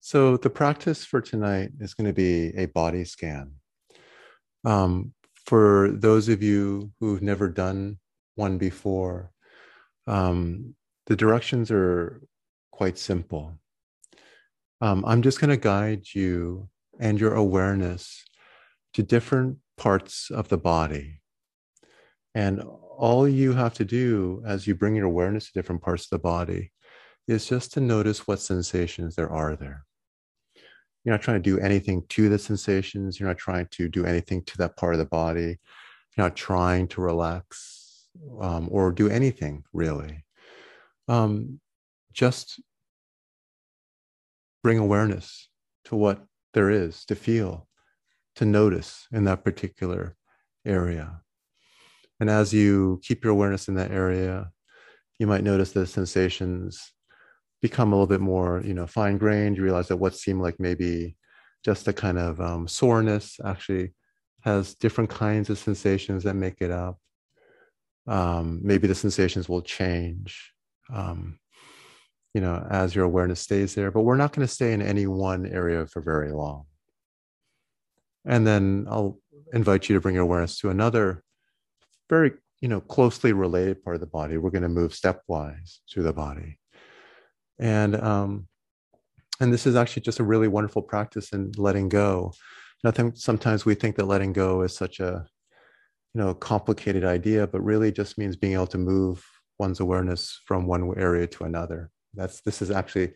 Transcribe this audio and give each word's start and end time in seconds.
So, 0.00 0.36
the 0.36 0.50
practice 0.50 1.04
for 1.04 1.20
tonight 1.20 1.70
is 1.80 1.94
going 1.94 2.06
to 2.06 2.12
be 2.12 2.56
a 2.56 2.66
body 2.66 3.04
scan. 3.04 3.52
Um, 4.64 5.12
for 5.44 5.90
those 5.92 6.28
of 6.28 6.42
you 6.42 6.92
who've 7.00 7.22
never 7.22 7.48
done 7.48 7.98
one 8.36 8.58
before, 8.58 9.32
um, 10.06 10.74
the 11.06 11.16
directions 11.16 11.70
are 11.70 12.22
quite 12.70 12.98
simple. 12.98 13.58
Um, 14.80 15.04
I'm 15.06 15.22
just 15.22 15.40
going 15.40 15.50
to 15.50 15.56
guide 15.56 16.04
you 16.14 16.68
and 17.00 17.18
your 17.18 17.34
awareness 17.34 18.24
to 18.94 19.02
different 19.02 19.58
parts 19.76 20.30
of 20.30 20.48
the 20.48 20.58
body. 20.58 21.20
And 22.34 22.62
all 22.62 23.28
you 23.28 23.52
have 23.54 23.74
to 23.74 23.84
do 23.84 24.42
as 24.46 24.66
you 24.66 24.74
bring 24.74 24.94
your 24.94 25.06
awareness 25.06 25.46
to 25.46 25.52
different 25.54 25.82
parts 25.82 26.04
of 26.04 26.10
the 26.10 26.18
body 26.18 26.72
is 27.26 27.46
just 27.46 27.72
to 27.72 27.80
notice 27.80 28.26
what 28.26 28.40
sensations 28.40 29.16
there 29.16 29.30
are 29.30 29.56
there. 29.56 29.84
You're 31.08 31.14
not 31.14 31.22
trying 31.22 31.42
to 31.42 31.50
do 31.50 31.58
anything 31.58 32.04
to 32.10 32.28
the 32.28 32.38
sensations. 32.38 33.18
You're 33.18 33.30
not 33.30 33.38
trying 33.38 33.66
to 33.70 33.88
do 33.88 34.04
anything 34.04 34.42
to 34.42 34.58
that 34.58 34.76
part 34.76 34.92
of 34.92 34.98
the 34.98 35.06
body. 35.06 35.56
You're 36.14 36.26
not 36.26 36.36
trying 36.36 36.86
to 36.88 37.00
relax 37.00 38.08
um, 38.38 38.68
or 38.70 38.92
do 38.92 39.08
anything 39.08 39.64
really. 39.72 40.26
Um, 41.08 41.60
just 42.12 42.60
bring 44.62 44.76
awareness 44.76 45.48
to 45.86 45.96
what 45.96 46.26
there 46.52 46.68
is 46.68 47.06
to 47.06 47.14
feel, 47.14 47.66
to 48.36 48.44
notice 48.44 49.06
in 49.10 49.24
that 49.24 49.44
particular 49.44 50.14
area. 50.66 51.22
And 52.20 52.28
as 52.28 52.52
you 52.52 53.00
keep 53.02 53.24
your 53.24 53.32
awareness 53.32 53.66
in 53.66 53.76
that 53.76 53.92
area, 53.92 54.50
you 55.18 55.26
might 55.26 55.42
notice 55.42 55.72
the 55.72 55.86
sensations 55.86 56.92
become 57.60 57.92
a 57.92 57.96
little 57.96 58.06
bit 58.06 58.20
more, 58.20 58.62
you 58.64 58.74
know, 58.74 58.86
fine 58.86 59.18
grained. 59.18 59.56
You 59.56 59.64
realize 59.64 59.88
that 59.88 59.96
what 59.96 60.14
seemed 60.14 60.40
like 60.40 60.60
maybe 60.60 61.16
just 61.64 61.88
a 61.88 61.92
kind 61.92 62.18
of 62.18 62.40
um, 62.40 62.68
soreness 62.68 63.38
actually 63.44 63.94
has 64.42 64.74
different 64.74 65.10
kinds 65.10 65.50
of 65.50 65.58
sensations 65.58 66.22
that 66.24 66.34
make 66.34 66.60
it 66.60 66.70
up. 66.70 66.98
Um, 68.06 68.60
maybe 68.62 68.86
the 68.86 68.94
sensations 68.94 69.48
will 69.48 69.60
change, 69.60 70.52
um, 70.92 71.38
you 72.32 72.40
know, 72.40 72.66
as 72.70 72.94
your 72.94 73.04
awareness 73.04 73.40
stays 73.40 73.74
there. 73.74 73.90
But 73.90 74.02
we're 74.02 74.16
not 74.16 74.32
going 74.32 74.46
to 74.46 74.52
stay 74.52 74.72
in 74.72 74.80
any 74.80 75.06
one 75.06 75.46
area 75.46 75.86
for 75.86 76.00
very 76.00 76.32
long. 76.32 76.64
And 78.24 78.46
then 78.46 78.86
I'll 78.88 79.18
invite 79.52 79.88
you 79.88 79.94
to 79.96 80.00
bring 80.00 80.14
your 80.14 80.24
awareness 80.24 80.58
to 80.60 80.70
another 80.70 81.22
very, 82.08 82.32
you 82.60 82.68
know, 82.68 82.80
closely 82.80 83.32
related 83.32 83.82
part 83.82 83.96
of 83.96 84.00
the 84.00 84.06
body. 84.06 84.36
We're 84.36 84.50
going 84.50 84.62
to 84.62 84.68
move 84.68 84.92
stepwise 84.92 85.78
through 85.90 86.04
the 86.04 86.12
body 86.12 86.58
and 87.58 88.00
um, 88.00 88.46
and 89.40 89.52
this 89.52 89.66
is 89.66 89.76
actually 89.76 90.02
just 90.02 90.20
a 90.20 90.24
really 90.24 90.48
wonderful 90.48 90.82
practice 90.82 91.32
in 91.32 91.52
letting 91.56 91.88
go. 91.88 92.32
I 92.84 92.90
think 92.90 93.16
sometimes 93.16 93.64
we 93.64 93.74
think 93.74 93.96
that 93.96 94.06
letting 94.06 94.32
go 94.32 94.62
is 94.62 94.76
such 94.76 95.00
a 95.00 95.26
you 96.14 96.20
know 96.20 96.34
complicated 96.34 97.04
idea, 97.04 97.46
but 97.46 97.60
really 97.60 97.92
just 97.92 98.18
means 98.18 98.36
being 98.36 98.54
able 98.54 98.66
to 98.68 98.78
move 98.78 99.24
one's 99.58 99.80
awareness 99.80 100.40
from 100.46 100.66
one 100.66 100.92
area 100.96 101.26
to 101.26 101.44
another. 101.44 101.90
That's 102.14 102.40
this 102.42 102.62
is 102.62 102.70
actually 102.70 103.14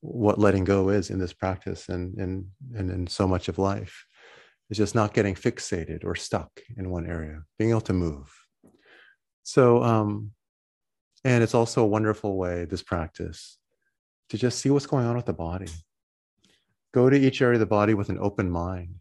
what 0.00 0.38
letting 0.38 0.64
go 0.64 0.90
is 0.90 1.10
in 1.10 1.18
this 1.18 1.32
practice 1.32 1.88
and 1.88 2.16
and 2.18 2.46
and 2.74 2.90
in 2.90 3.06
so 3.06 3.26
much 3.26 3.48
of 3.48 3.58
life 3.58 4.04
is 4.70 4.76
just 4.76 4.94
not 4.94 5.14
getting 5.14 5.34
fixated 5.34 6.04
or 6.04 6.14
stuck 6.14 6.50
in 6.76 6.90
one 6.90 7.06
area, 7.06 7.42
being 7.58 7.70
able 7.70 7.80
to 7.80 7.92
move. 7.92 8.30
So 9.42 9.82
um, 9.82 10.32
and 11.24 11.42
it's 11.42 11.54
also 11.54 11.82
a 11.82 11.86
wonderful 11.86 12.36
way, 12.36 12.64
this 12.64 12.82
practice, 12.82 13.58
to 14.30 14.38
just 14.38 14.58
see 14.58 14.70
what's 14.70 14.86
going 14.86 15.06
on 15.06 15.16
with 15.16 15.26
the 15.26 15.32
body. 15.32 15.68
Go 16.92 17.10
to 17.10 17.16
each 17.16 17.42
area 17.42 17.54
of 17.54 17.60
the 17.60 17.66
body 17.66 17.94
with 17.94 18.08
an 18.08 18.18
open 18.20 18.50
mind. 18.50 18.94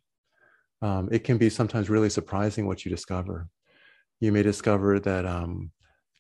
Um, 0.82 1.10
it 1.12 1.24
can 1.24 1.38
be 1.38 1.50
sometimes 1.50 1.90
really 1.90 2.10
surprising 2.10 2.68
what 2.68 2.86
you 2.86 2.92
discover. 2.92 3.48
You 4.20 4.32
may 4.32 4.44
discover 4.44 5.00
that 5.00 5.26
um, 5.26 5.72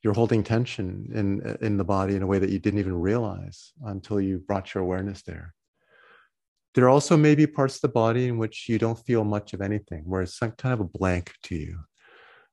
you're 0.03 0.13
holding 0.13 0.43
tension 0.43 1.09
in 1.13 1.57
in 1.61 1.77
the 1.77 1.83
body 1.83 2.15
in 2.15 2.23
a 2.23 2.27
way 2.27 2.39
that 2.39 2.49
you 2.49 2.59
didn't 2.59 2.79
even 2.79 2.99
realize 2.99 3.73
until 3.85 4.21
you 4.21 4.39
brought 4.39 4.73
your 4.73 4.83
awareness 4.83 5.21
there. 5.23 5.53
There 6.75 6.89
also 6.89 7.17
may 7.17 7.33
be 7.35 7.47
parts 7.47 7.75
of 7.75 7.81
the 7.81 7.89
body 7.89 8.27
in 8.27 8.37
which 8.37 8.69
you 8.69 8.77
don't 8.77 9.03
feel 9.05 9.23
much 9.23 9.53
of 9.53 9.61
anything, 9.61 10.03
where 10.05 10.21
it's 10.21 10.37
kind 10.39 10.73
of 10.73 10.79
a 10.79 10.83
blank 10.83 11.33
to 11.43 11.55
you. 11.55 11.79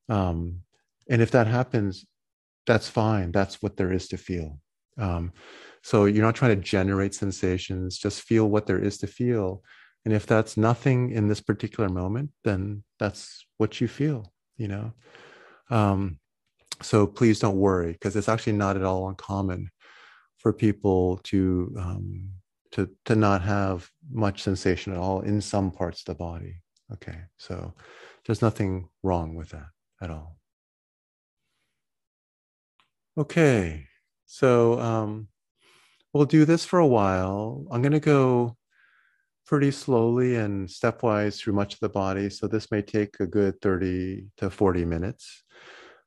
Um, 0.08 0.60
and 1.10 1.20
if 1.20 1.30
that 1.32 1.46
happens, 1.46 2.06
that's 2.66 2.88
fine. 2.88 3.32
That's 3.32 3.62
what 3.62 3.76
there 3.76 3.92
is 3.92 4.08
to 4.08 4.16
feel. 4.16 4.58
Um, 4.96 5.32
so 5.84 6.06
you're 6.06 6.24
not 6.24 6.34
trying 6.34 6.56
to 6.56 6.62
generate 6.62 7.14
sensations, 7.14 7.98
just 7.98 8.22
feel 8.22 8.48
what 8.48 8.66
there 8.66 8.78
is 8.78 8.96
to 8.98 9.06
feel. 9.06 9.62
And 10.06 10.14
if 10.14 10.24
that's 10.24 10.56
nothing 10.56 11.10
in 11.10 11.28
this 11.28 11.42
particular 11.42 11.90
moment, 11.90 12.30
then 12.42 12.84
that's 12.98 13.44
what 13.58 13.82
you 13.82 13.86
feel, 13.86 14.32
you 14.56 14.66
know? 14.68 14.92
Um, 15.68 16.18
so 16.80 17.06
please 17.06 17.38
don't 17.38 17.58
worry, 17.58 17.92
because 17.92 18.16
it's 18.16 18.30
actually 18.30 18.54
not 18.54 18.76
at 18.76 18.82
all 18.82 19.10
uncommon 19.10 19.70
for 20.38 20.54
people 20.54 21.20
to, 21.24 21.74
um, 21.78 22.30
to, 22.72 22.88
to 23.04 23.14
not 23.14 23.42
have 23.42 23.86
much 24.10 24.42
sensation 24.42 24.94
at 24.94 24.98
all 24.98 25.20
in 25.20 25.38
some 25.42 25.70
parts 25.70 26.00
of 26.00 26.06
the 26.06 26.14
body. 26.14 26.62
Okay, 26.94 27.18
so 27.36 27.74
there's 28.24 28.40
nothing 28.40 28.88
wrong 29.02 29.34
with 29.34 29.50
that 29.50 29.68
at 30.00 30.10
all. 30.10 30.38
Okay, 33.18 33.86
so 34.24 34.80
um, 34.80 35.28
we'll 36.14 36.24
do 36.24 36.44
this 36.44 36.64
for 36.64 36.78
a 36.78 36.86
while. 36.86 37.66
I'm 37.70 37.82
going 37.82 37.92
to 37.92 38.00
go 38.00 38.56
pretty 39.46 39.72
slowly 39.72 40.36
and 40.36 40.68
stepwise 40.68 41.38
through 41.38 41.52
much 41.52 41.74
of 41.74 41.80
the 41.80 41.88
body. 41.88 42.30
So 42.30 42.46
this 42.46 42.70
may 42.70 42.80
take 42.80 43.16
a 43.20 43.26
good 43.26 43.60
30 43.60 44.26
to 44.38 44.48
40 44.48 44.84
minutes. 44.84 45.42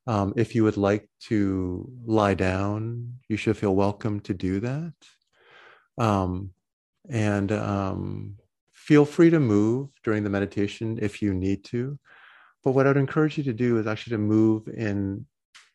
Um, 0.06 0.32
if 0.36 0.54
you 0.54 0.64
would 0.64 0.78
like 0.78 1.08
to 1.24 1.88
lie 2.06 2.34
down, 2.34 3.18
you 3.28 3.36
should 3.36 3.58
feel 3.58 3.76
welcome 3.76 4.20
to 4.20 4.34
do 4.34 4.60
that. 4.60 4.94
Um, 5.98 6.50
and 7.10 7.52
um, 7.52 8.36
feel 8.72 9.04
free 9.04 9.30
to 9.30 9.38
move 9.38 9.90
during 10.02 10.24
the 10.24 10.30
meditation 10.30 10.98
if 11.02 11.20
you 11.20 11.34
need 11.34 11.64
to. 11.64 11.98
But 12.64 12.72
what 12.72 12.86
I'd 12.86 12.96
encourage 12.96 13.36
you 13.36 13.44
to 13.44 13.52
do 13.52 13.78
is 13.78 13.86
actually 13.86 14.12
to 14.12 14.18
move 14.18 14.68
in 14.68 15.26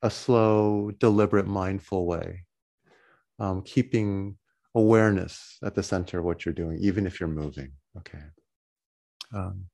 a 0.02 0.10
slow, 0.10 0.92
deliberate, 1.00 1.48
mindful 1.48 2.08
way 2.08 2.46
um, 3.40 3.62
keeping 3.64 4.38
awareness 4.76 5.58
at 5.64 5.76
the 5.76 5.84
center 5.84 6.20
of 6.20 6.26
what 6.26 6.46
you're 6.46 6.54
doing, 6.54 6.78
even 6.82 7.06
if 7.06 7.20
you're 7.20 7.30
moving. 7.30 7.72
Okay. 7.98 8.24
Um, 9.34 9.66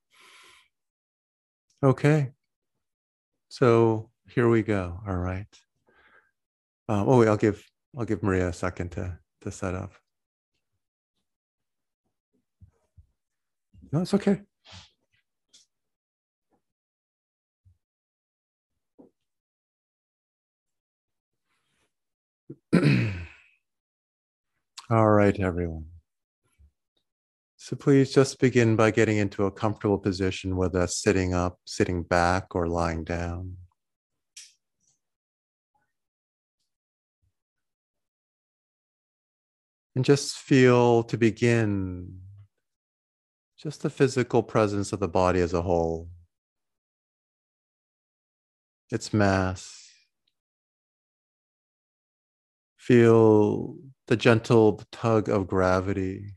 okay. 1.83 2.31
So 3.49 4.09
here 4.29 4.49
we 4.49 4.61
go. 4.61 4.99
All 5.07 5.17
right. 5.17 5.47
Um, 6.87 7.07
oh, 7.07 7.19
wait, 7.19 7.27
I'll 7.27 7.37
give 7.37 7.63
I'll 7.97 8.05
give 8.05 8.23
Maria 8.23 8.49
a 8.49 8.53
second 8.53 8.91
to 8.93 9.17
to 9.41 9.51
set 9.51 9.75
up. 9.75 9.93
No, 13.91 14.01
it's 14.01 14.13
okay. 14.13 14.41
All 24.91 25.11
right, 25.11 25.39
everyone. 25.39 25.85
So 27.57 27.75
please 27.75 28.11
just 28.11 28.39
begin 28.39 28.75
by 28.75 28.89
getting 28.89 29.17
into 29.17 29.45
a 29.45 29.51
comfortable 29.51 29.99
position, 29.99 30.55
whether 30.55 30.79
that's 30.79 30.99
sitting 30.99 31.31
up, 31.31 31.59
sitting 31.67 32.01
back, 32.01 32.55
or 32.55 32.67
lying 32.67 33.03
down. 33.03 33.57
And 39.95 40.03
just 40.03 40.37
feel 40.37 41.03
to 41.03 41.17
begin 41.17 42.21
just 43.59 43.83
the 43.83 43.91
physical 43.91 44.41
presence 44.41 44.91
of 44.91 44.99
the 44.99 45.07
body 45.07 45.41
as 45.41 45.53
a 45.53 45.61
whole, 45.61 46.09
its 48.89 49.13
mass. 49.13 49.91
Feel 52.75 53.75
the 54.09 54.17
gentle 54.17 54.81
tug 54.91 55.29
of 55.29 55.45
gravity 55.45 56.33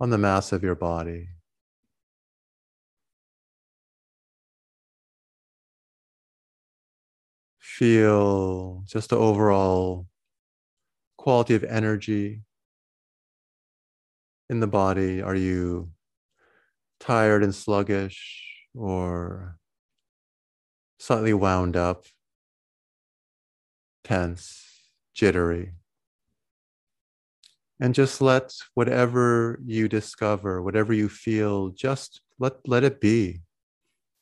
on 0.00 0.10
the 0.10 0.18
mass 0.18 0.50
of 0.50 0.64
your 0.64 0.74
body. 0.74 1.28
Feel 7.60 8.82
just 8.86 9.10
the 9.10 9.16
overall 9.16 10.08
quality 11.16 11.54
of 11.54 11.62
energy 11.62 12.42
in 14.50 14.58
the 14.58 14.66
body. 14.66 15.22
Are 15.22 15.36
you 15.36 15.90
tired 16.98 17.44
and 17.44 17.54
sluggish 17.54 18.66
or 18.74 19.60
slightly 20.98 21.34
wound 21.34 21.76
up, 21.76 22.04
tense? 24.02 24.63
Jittery. 25.14 25.72
And 27.80 27.94
just 27.94 28.20
let 28.20 28.52
whatever 28.74 29.58
you 29.64 29.88
discover, 29.88 30.62
whatever 30.62 30.92
you 30.92 31.08
feel, 31.08 31.70
just 31.70 32.20
let, 32.38 32.54
let 32.66 32.84
it 32.84 33.00
be. 33.00 33.40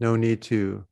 No 0.00 0.16
need 0.16 0.42
to 0.42 0.84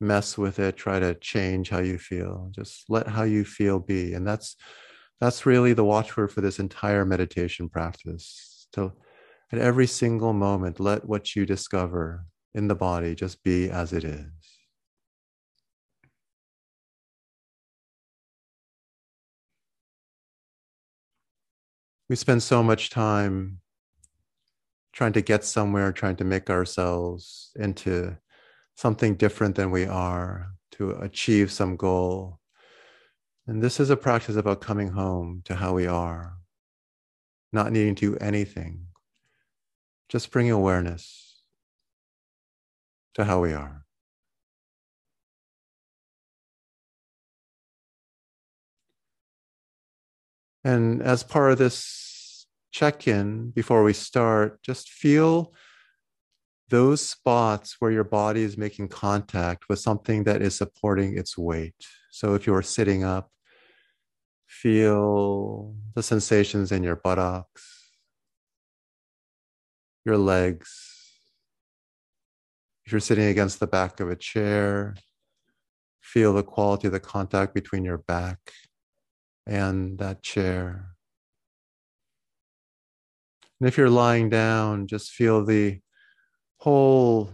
mess 0.00 0.38
with 0.38 0.58
it, 0.58 0.76
try 0.76 0.98
to 0.98 1.14
change 1.14 1.70
how 1.70 1.80
you 1.80 1.98
feel. 1.98 2.50
Just 2.54 2.84
let 2.88 3.06
how 3.06 3.22
you 3.22 3.44
feel 3.44 3.78
be. 3.78 4.14
And 4.14 4.26
that's 4.26 4.56
that's 5.20 5.44
really 5.44 5.74
the 5.74 5.84
watchword 5.84 6.32
for 6.32 6.40
this 6.40 6.58
entire 6.58 7.04
meditation 7.04 7.68
practice. 7.68 8.66
To 8.72 8.92
at 9.52 9.58
every 9.58 9.86
single 9.86 10.32
moment, 10.32 10.80
let 10.80 11.04
what 11.04 11.36
you 11.36 11.44
discover 11.44 12.24
in 12.54 12.68
the 12.68 12.74
body 12.74 13.14
just 13.14 13.42
be 13.42 13.68
as 13.68 13.92
it 13.92 14.04
is. 14.04 14.26
We 22.10 22.16
spend 22.16 22.42
so 22.42 22.60
much 22.60 22.90
time 22.90 23.60
trying 24.92 25.12
to 25.12 25.22
get 25.22 25.44
somewhere, 25.44 25.92
trying 25.92 26.16
to 26.16 26.24
make 26.24 26.50
ourselves 26.50 27.52
into 27.54 28.16
something 28.74 29.14
different 29.14 29.54
than 29.54 29.70
we 29.70 29.84
are, 29.84 30.48
to 30.72 30.90
achieve 30.90 31.52
some 31.52 31.76
goal. 31.76 32.40
And 33.46 33.62
this 33.62 33.78
is 33.78 33.90
a 33.90 33.96
practice 33.96 34.34
about 34.34 34.60
coming 34.60 34.88
home 34.88 35.42
to 35.44 35.54
how 35.54 35.72
we 35.72 35.86
are, 35.86 36.32
not 37.52 37.70
needing 37.70 37.94
to 37.94 38.14
do 38.14 38.16
anything, 38.16 38.86
just 40.08 40.32
bring 40.32 40.50
awareness 40.50 41.40
to 43.14 43.24
how 43.24 43.40
we 43.40 43.52
are. 43.52 43.84
And 50.64 51.02
as 51.02 51.22
part 51.22 51.52
of 51.52 51.58
this 51.58 52.46
check 52.70 53.08
in 53.08 53.50
before 53.50 53.82
we 53.82 53.92
start, 53.92 54.62
just 54.62 54.90
feel 54.90 55.54
those 56.68 57.00
spots 57.00 57.76
where 57.80 57.90
your 57.90 58.04
body 58.04 58.42
is 58.42 58.56
making 58.56 58.88
contact 58.88 59.68
with 59.68 59.78
something 59.78 60.24
that 60.24 60.40
is 60.40 60.54
supporting 60.54 61.18
its 61.18 61.36
weight. 61.36 61.74
So 62.10 62.34
if 62.34 62.46
you're 62.46 62.62
sitting 62.62 63.02
up, 63.02 63.30
feel 64.46 65.74
the 65.94 66.02
sensations 66.02 66.70
in 66.70 66.82
your 66.82 66.96
buttocks, 66.96 67.90
your 70.04 70.18
legs. 70.18 70.70
If 72.84 72.92
you're 72.92 73.00
sitting 73.00 73.26
against 73.26 73.60
the 73.60 73.66
back 73.66 74.00
of 74.00 74.10
a 74.10 74.16
chair, 74.16 74.94
feel 76.00 76.32
the 76.32 76.42
quality 76.42 76.86
of 76.86 76.92
the 76.92 77.00
contact 77.00 77.54
between 77.54 77.84
your 77.84 77.98
back 77.98 78.38
and 79.50 79.98
that 79.98 80.22
chair. 80.22 80.94
And 83.58 83.68
if 83.68 83.76
you're 83.76 83.90
lying 83.90 84.30
down, 84.30 84.86
just 84.86 85.10
feel 85.10 85.44
the 85.44 85.80
whole 86.58 87.32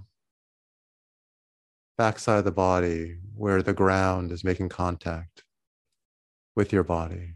backside 1.98 2.38
of 2.38 2.44
the 2.46 2.52
body 2.52 3.18
where 3.36 3.62
the 3.62 3.74
ground 3.74 4.32
is 4.32 4.42
making 4.42 4.70
contact 4.70 5.44
with 6.56 6.72
your 6.72 6.82
body. 6.82 7.35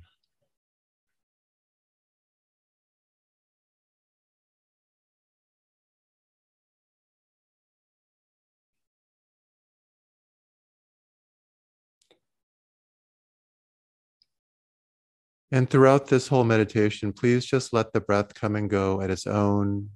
And 15.52 15.68
throughout 15.68 16.06
this 16.06 16.28
whole 16.28 16.44
meditation, 16.44 17.12
please 17.12 17.44
just 17.44 17.72
let 17.72 17.92
the 17.92 18.00
breath 18.00 18.34
come 18.34 18.54
and 18.54 18.70
go 18.70 19.00
at 19.00 19.10
its 19.10 19.26
own 19.26 19.90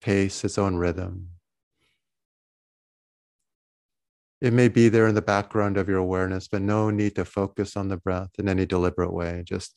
pace, 0.00 0.44
its 0.44 0.58
own 0.58 0.76
rhythm. 0.76 1.30
It 4.40 4.52
may 4.52 4.68
be 4.68 4.88
there 4.88 5.08
in 5.08 5.16
the 5.16 5.22
background 5.22 5.76
of 5.76 5.88
your 5.88 5.98
awareness, 5.98 6.46
but 6.46 6.62
no 6.62 6.90
need 6.90 7.16
to 7.16 7.24
focus 7.24 7.76
on 7.76 7.88
the 7.88 7.96
breath 7.96 8.30
in 8.38 8.48
any 8.48 8.66
deliberate 8.66 9.12
way. 9.12 9.42
Just 9.44 9.76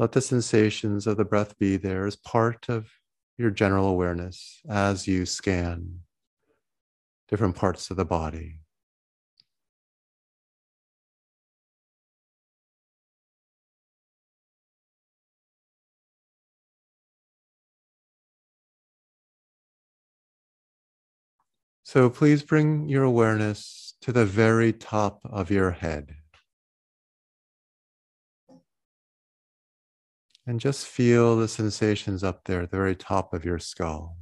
let 0.00 0.10
the 0.10 0.20
sensations 0.20 1.06
of 1.06 1.16
the 1.16 1.24
breath 1.24 1.56
be 1.58 1.76
there 1.76 2.04
as 2.04 2.16
part 2.16 2.68
of 2.68 2.90
your 3.38 3.50
general 3.50 3.86
awareness 3.86 4.60
as 4.68 5.06
you 5.06 5.26
scan 5.26 6.00
different 7.28 7.54
parts 7.54 7.90
of 7.90 7.96
the 7.96 8.04
body. 8.04 8.58
So 21.94 22.10
please 22.10 22.42
bring 22.42 22.88
your 22.88 23.04
awareness 23.04 23.94
to 24.00 24.10
the 24.10 24.26
very 24.26 24.72
top 24.72 25.20
of 25.22 25.48
your 25.48 25.70
head. 25.70 26.16
And 30.44 30.58
just 30.58 30.88
feel 30.88 31.36
the 31.36 31.46
sensations 31.46 32.24
up 32.24 32.46
there 32.46 32.62
at 32.62 32.72
the 32.72 32.76
very 32.76 32.96
top 32.96 33.32
of 33.32 33.44
your 33.44 33.60
skull. 33.60 34.16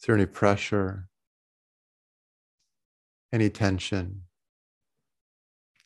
Is 0.00 0.06
there 0.08 0.16
any 0.16 0.26
pressure, 0.26 1.08
any 3.32 3.48
tension, 3.48 4.22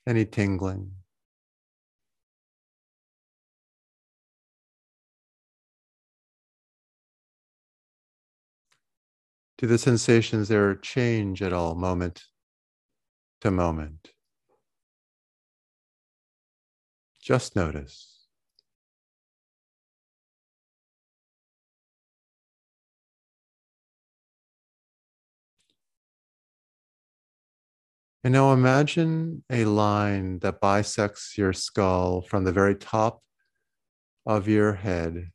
any 0.07 0.25
tingling? 0.25 0.93
Do 9.61 9.67
the 9.67 9.77
sensations 9.77 10.49
there 10.49 10.75
change 10.75 11.43
at 11.43 11.53
all, 11.53 11.75
moment 11.75 12.25
to 13.43 13.51
moment? 13.51 14.13
Just 17.21 17.55
notice. 17.55 18.25
And 28.25 28.33
now 28.33 28.55
imagine 28.55 29.45
a 29.51 29.67
line 29.67 30.39
that 30.39 30.63
bisects 30.63 31.37
your 31.37 31.53
skull 31.53 32.23
from 32.23 32.45
the 32.45 32.53
very 32.53 32.77
top 32.77 33.23
of 34.25 34.49
your 34.49 34.73
head 34.73 35.33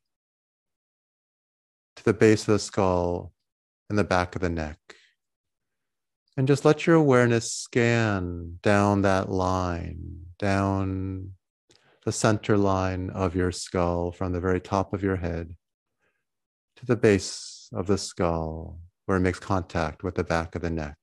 to 1.97 2.03
the 2.03 2.13
base 2.15 2.41
of 2.47 2.53
the 2.53 2.59
skull 2.59 3.34
in 3.89 3.95
the 3.95 4.03
back 4.03 4.35
of 4.35 4.41
the 4.41 4.49
neck. 4.49 4.77
And 6.37 6.47
just 6.47 6.65
let 6.65 6.85
your 6.85 6.95
awareness 6.95 7.51
scan 7.51 8.59
down 8.61 9.03
that 9.03 9.29
line, 9.29 10.25
down 10.37 11.31
the 12.03 12.11
center 12.11 12.57
line 12.57 13.09
of 13.11 13.35
your 13.35 13.51
skull 13.51 14.11
from 14.11 14.33
the 14.33 14.41
very 14.41 14.59
top 14.59 14.93
of 14.93 15.01
your 15.01 15.15
head 15.15 15.55
to 16.75 16.85
the 16.85 16.95
base 16.95 17.69
of 17.73 17.87
the 17.87 17.97
skull 17.97 18.79
where 19.05 19.17
it 19.17 19.21
makes 19.21 19.39
contact 19.39 20.03
with 20.03 20.15
the 20.15 20.23
back 20.23 20.55
of 20.55 20.61
the 20.61 20.69
neck. 20.69 20.97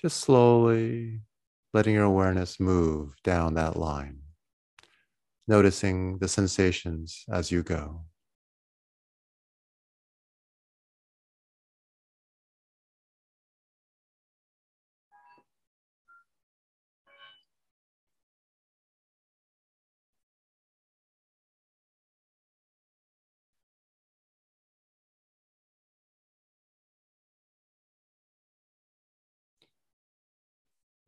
Just 0.00 0.20
slowly 0.20 1.20
letting 1.74 1.94
your 1.94 2.04
awareness 2.04 2.58
move 2.58 3.14
down 3.22 3.54
that 3.54 3.76
line, 3.76 4.18
noticing 5.46 6.18
the 6.18 6.28
sensations 6.28 7.24
as 7.30 7.50
you 7.50 7.62
go. 7.62 8.05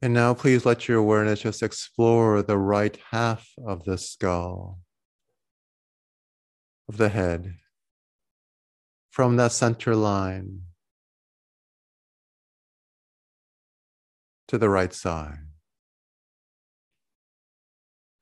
And 0.00 0.14
now 0.14 0.32
please 0.32 0.64
let 0.64 0.86
your 0.86 0.98
awareness 0.98 1.40
just 1.40 1.62
explore 1.62 2.40
the 2.42 2.56
right 2.56 2.96
half 3.10 3.48
of 3.66 3.84
the 3.84 3.98
skull, 3.98 4.78
of 6.88 6.98
the 6.98 7.08
head, 7.08 7.56
from 9.10 9.36
that 9.36 9.50
center 9.50 9.96
line 9.96 10.62
to 14.46 14.56
the 14.56 14.68
right 14.68 14.94
side. 14.94 15.38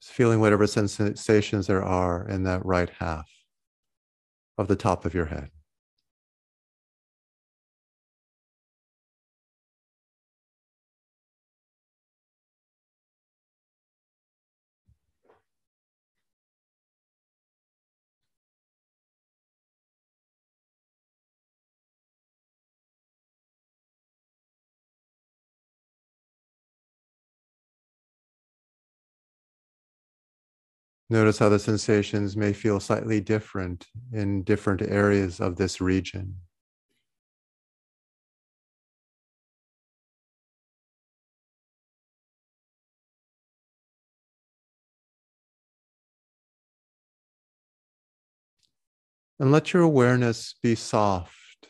Just 0.01 0.15
feeling 0.15 0.41
whatever 0.41 0.67
sensations 0.67 1.67
there 1.67 1.85
are 1.85 2.27
in 2.27 2.45
that 2.45 2.65
right 2.65 2.91
half 2.99 3.29
of 4.57 4.69
the 4.69 4.77
top 4.77 5.05
of 5.05 5.13
your 5.13 5.27
head. 5.27 5.51
Notice 31.09 31.39
how 31.39 31.49
the 31.49 31.61
sensations 31.61 32.37
may 32.37 32.53
feel 32.53 32.81
slightly 32.81 33.21
different 33.21 33.87
in 34.13 34.43
different 34.43 34.83
areas 34.83 35.41
of 35.41 35.57
this 35.57 35.81
region. 35.81 36.37
And 49.39 49.53
let 49.53 49.73
your 49.73 49.83
awareness 49.83 50.55
be 50.63 50.75
soft, 50.75 51.69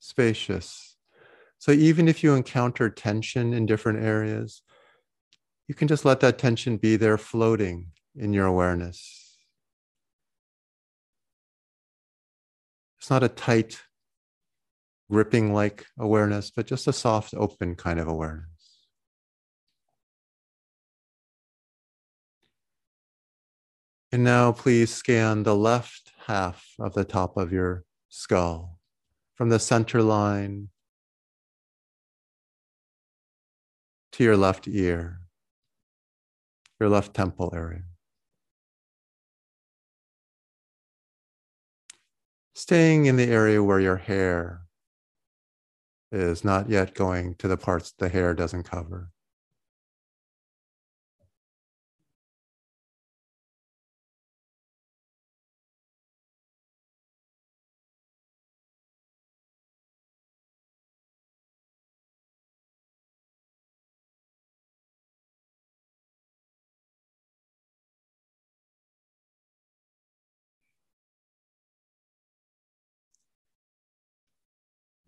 spacious. 0.00 0.96
So 1.58 1.70
even 1.70 2.08
if 2.08 2.24
you 2.24 2.34
encounter 2.34 2.88
tension 2.90 3.52
in 3.52 3.66
different 3.66 4.02
areas, 4.02 4.62
you 5.68 5.74
can 5.74 5.88
just 5.88 6.04
let 6.04 6.20
that 6.20 6.38
tension 6.38 6.76
be 6.76 6.96
there 6.96 7.18
floating 7.18 7.88
in 8.14 8.32
your 8.32 8.46
awareness. 8.46 9.38
It's 12.98 13.10
not 13.10 13.22
a 13.22 13.28
tight, 13.28 13.82
gripping 15.10 15.52
like 15.52 15.86
awareness, 15.98 16.50
but 16.50 16.66
just 16.66 16.86
a 16.86 16.92
soft, 16.92 17.34
open 17.36 17.74
kind 17.74 18.00
of 18.00 18.08
awareness. 18.08 18.48
And 24.12 24.24
now 24.24 24.52
please 24.52 24.94
scan 24.94 25.42
the 25.42 25.54
left 25.54 26.12
half 26.26 26.66
of 26.78 26.94
the 26.94 27.04
top 27.04 27.36
of 27.36 27.52
your 27.52 27.84
skull 28.08 28.78
from 29.34 29.50
the 29.50 29.58
center 29.58 30.02
line 30.02 30.68
to 34.12 34.24
your 34.24 34.36
left 34.36 34.66
ear, 34.66 35.20
your 36.80 36.88
left 36.88 37.14
temple 37.14 37.52
area. 37.54 37.82
Staying 42.54 43.06
in 43.06 43.16
the 43.16 43.30
area 43.30 43.62
where 43.62 43.80
your 43.80 43.96
hair 43.96 44.62
is 46.10 46.44
not 46.44 46.70
yet 46.70 46.94
going 46.94 47.34
to 47.36 47.48
the 47.48 47.56
parts 47.56 47.92
the 47.98 48.08
hair 48.08 48.34
doesn't 48.34 48.64
cover. 48.64 49.10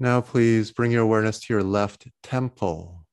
Now, 0.01 0.21
please 0.21 0.73
bring 0.73 0.91
your 0.91 1.03
awareness 1.03 1.39
to 1.41 1.53
your 1.53 1.63
left 1.63 2.09
temple 2.23 3.07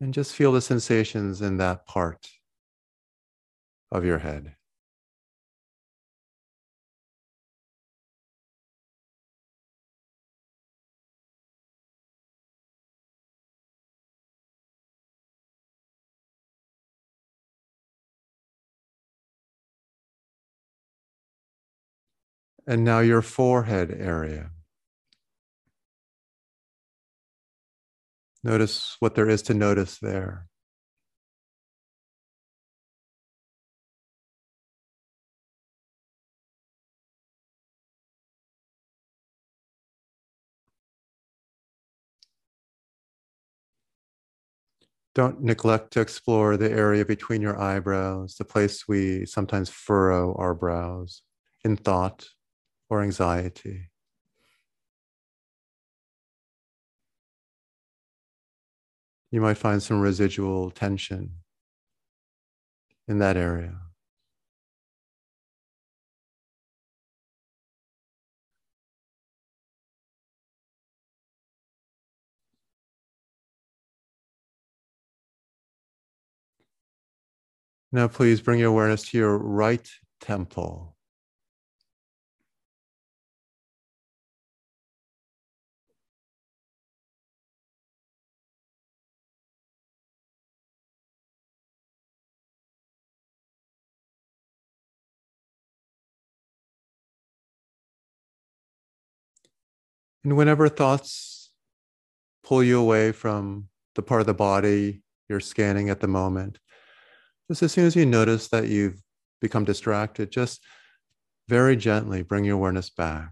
and 0.00 0.12
just 0.14 0.34
feel 0.34 0.52
the 0.52 0.60
sensations 0.60 1.40
in 1.40 1.56
that 1.58 1.86
part 1.86 2.30
of 3.90 4.04
your 4.04 4.18
head. 4.18 4.56
And 22.66 22.84
now 22.84 23.00
your 23.00 23.22
forehead 23.22 23.90
area. 23.90 24.50
Notice 28.44 28.96
what 29.00 29.14
there 29.14 29.28
is 29.28 29.42
to 29.42 29.54
notice 29.54 29.98
there. 29.98 30.46
Don't 45.14 45.42
neglect 45.42 45.92
to 45.94 46.00
explore 46.00 46.56
the 46.56 46.70
area 46.70 47.04
between 47.04 47.42
your 47.42 47.60
eyebrows, 47.60 48.36
the 48.36 48.44
place 48.44 48.86
we 48.86 49.26
sometimes 49.26 49.68
furrow 49.68 50.32
our 50.36 50.54
brows 50.54 51.22
in 51.64 51.76
thought 51.76 52.28
or 52.88 53.02
anxiety. 53.02 53.90
You 59.30 59.40
might 59.40 59.58
find 59.58 59.82
some 59.82 60.00
residual 60.00 60.70
tension 60.70 61.30
in 63.06 63.18
that 63.18 63.36
area. 63.36 63.80
Now, 77.90 78.06
please 78.08 78.42
bring 78.42 78.60
your 78.60 78.68
awareness 78.68 79.08
to 79.10 79.18
your 79.18 79.38
right 79.38 79.90
temple. 80.20 80.97
And 100.28 100.36
whenever 100.36 100.68
thoughts 100.68 101.54
pull 102.44 102.62
you 102.62 102.78
away 102.78 103.12
from 103.12 103.70
the 103.94 104.02
part 104.02 104.20
of 104.20 104.26
the 104.26 104.34
body 104.34 105.00
you're 105.26 105.40
scanning 105.40 105.88
at 105.88 106.00
the 106.00 106.06
moment, 106.06 106.58
just 107.50 107.62
as 107.62 107.72
soon 107.72 107.86
as 107.86 107.96
you 107.96 108.04
notice 108.04 108.48
that 108.48 108.68
you've 108.68 109.02
become 109.40 109.64
distracted, 109.64 110.30
just 110.30 110.62
very 111.48 111.76
gently 111.76 112.20
bring 112.20 112.44
your 112.44 112.56
awareness 112.56 112.90
back. 112.90 113.30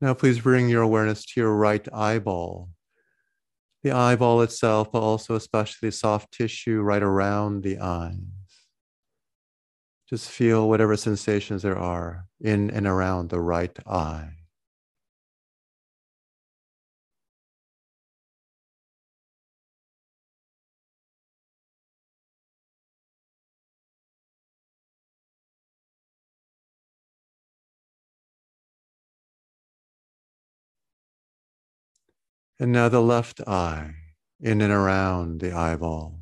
Now, 0.00 0.14
please 0.14 0.40
bring 0.40 0.70
your 0.70 0.80
awareness 0.80 1.26
to 1.26 1.40
your 1.42 1.54
right 1.54 1.86
eyeball 1.92 2.70
the 3.84 3.92
eyeball 3.92 4.40
itself, 4.40 4.90
but 4.90 5.02
also 5.02 5.36
especially 5.36 5.88
the 5.90 5.92
soft 5.92 6.32
tissue 6.32 6.80
right 6.80 7.02
around 7.02 7.62
the 7.62 7.78
eyes. 7.78 8.16
Just 10.08 10.30
feel 10.30 10.68
whatever 10.68 10.96
sensations 10.96 11.62
there 11.62 11.78
are 11.78 12.26
in 12.40 12.70
and 12.70 12.86
around 12.86 13.28
the 13.28 13.40
right 13.40 13.78
eye. 13.86 14.30
And 32.64 32.72
now 32.72 32.88
the 32.88 33.02
left 33.02 33.42
eye, 33.46 33.94
in 34.40 34.62
and 34.62 34.72
around 34.72 35.40
the 35.40 35.52
eyeball. 35.52 36.18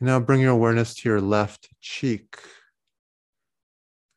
Now 0.00 0.18
bring 0.18 0.40
your 0.40 0.52
awareness 0.52 0.94
to 0.94 1.08
your 1.10 1.20
left 1.20 1.68
cheek. 1.82 2.38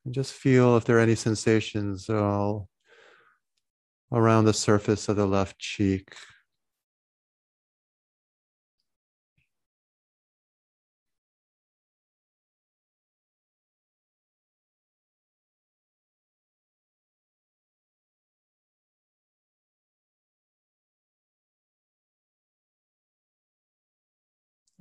And 0.06 0.14
just 0.14 0.34
feel 0.34 0.78
if 0.78 0.86
there 0.86 0.98
are 0.98 1.02
any 1.02 1.16
sensations 1.16 2.10
all 2.10 2.70
around 4.12 4.46
the 4.46 4.54
surface 4.54 5.08
of 5.10 5.16
the 5.16 5.26
left 5.26 5.60
cheek. 5.60 6.16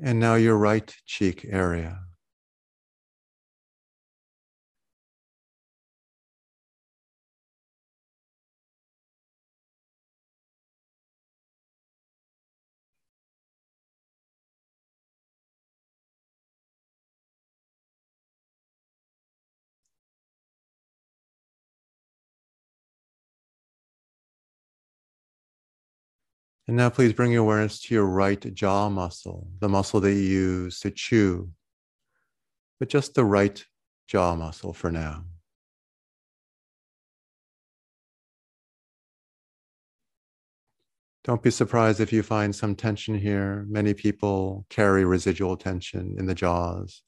And 0.02 0.18
now 0.18 0.34
your 0.36 0.56
right 0.56 0.92
cheek 1.04 1.44
area. 1.48 2.09
And 26.70 26.76
now 26.76 26.88
please 26.88 27.12
bring 27.12 27.32
your 27.32 27.42
awareness 27.42 27.80
to 27.80 27.94
your 27.94 28.06
right 28.06 28.40
jaw 28.54 28.88
muscle, 28.88 29.48
the 29.58 29.68
muscle 29.68 29.98
that 30.02 30.12
you 30.12 30.20
use 30.20 30.78
to 30.78 30.92
chew, 30.92 31.50
but 32.78 32.88
just 32.88 33.16
the 33.16 33.24
right 33.24 33.60
jaw 34.06 34.36
muscle 34.36 34.72
for 34.72 34.92
now. 34.92 35.24
Don't 41.24 41.42
be 41.42 41.50
surprised 41.50 41.98
if 41.98 42.12
you 42.12 42.22
find 42.22 42.54
some 42.54 42.76
tension 42.76 43.18
here. 43.18 43.66
Many 43.68 43.92
people 43.92 44.64
carry 44.70 45.04
residual 45.04 45.56
tension 45.56 46.14
in 46.20 46.26
the 46.26 46.36
jaws. 46.36 47.02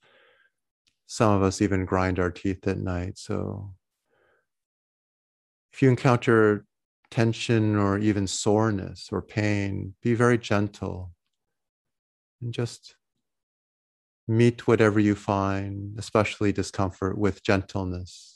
Some 1.06 1.36
of 1.36 1.44
us 1.44 1.62
even 1.62 1.84
grind 1.84 2.18
our 2.18 2.32
teeth 2.32 2.66
at 2.66 2.78
night. 2.78 3.16
So 3.16 3.74
if 5.72 5.82
you 5.82 5.88
encounter 5.88 6.66
tension 7.12 7.76
or 7.76 7.98
even 7.98 8.26
soreness 8.26 9.10
or 9.12 9.20
pain, 9.20 9.94
be 10.02 10.14
very 10.14 10.38
gentle 10.38 11.12
and 12.40 12.52
just 12.54 12.96
meet 14.26 14.66
whatever 14.66 14.98
you 14.98 15.14
find, 15.14 15.98
especially 15.98 16.52
discomfort, 16.52 17.18
with 17.18 17.42
gentleness. 17.42 18.31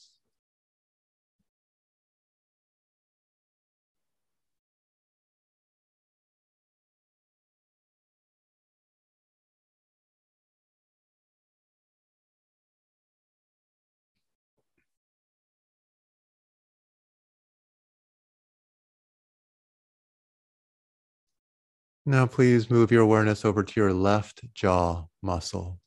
Now, 22.09 22.25
please 22.25 22.71
move 22.71 22.92
your 22.92 23.03
awareness 23.03 23.45
over 23.45 23.64
to 23.64 23.81
your 23.81 23.92
left 23.92 24.42
jaw 24.55 25.07
muscle. 25.23 25.81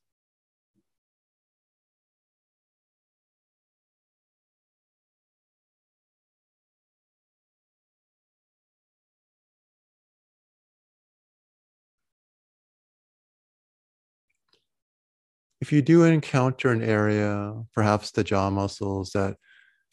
If 15.62 15.71
you 15.71 15.82
do 15.82 16.03
encounter 16.03 16.69
an 16.69 16.82
area, 16.82 17.53
perhaps 17.73 18.12
the 18.12 18.25
jaw 18.25 18.49
muscles, 18.49 19.12
that 19.12 19.38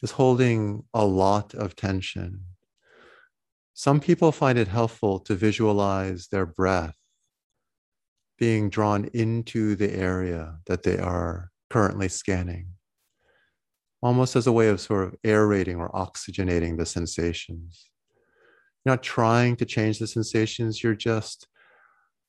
is 0.01 0.11
holding 0.11 0.83
a 0.93 1.05
lot 1.05 1.53
of 1.55 1.75
tension, 1.75 2.43
some 3.77 3.99
people 3.99 4.31
find 4.31 4.57
it 4.57 4.67
helpful 4.67 5.19
to 5.19 5.35
visualize 5.35 6.29
their 6.29 6.47
breath 6.47 6.95
being 8.39 8.71
drawn 8.71 9.05
into 9.13 9.75
the 9.75 9.93
area 9.93 10.57
that 10.65 10.81
they 10.81 10.97
are 10.97 11.51
currently 11.69 12.07
scanning, 12.07 12.69
almost 14.01 14.35
as 14.35 14.47
a 14.47 14.51
way 14.51 14.69
of 14.69 14.81
sort 14.81 15.03
of 15.07 15.15
aerating 15.23 15.75
or 15.75 15.91
oxygenating 15.91 16.75
the 16.75 16.87
sensations. 16.87 17.91
You're 18.83 18.93
not 18.93 19.03
trying 19.03 19.55
to 19.57 19.65
change 19.65 19.99
the 19.99 20.07
sensations, 20.07 20.81
you're 20.81 20.95
just 20.95 21.47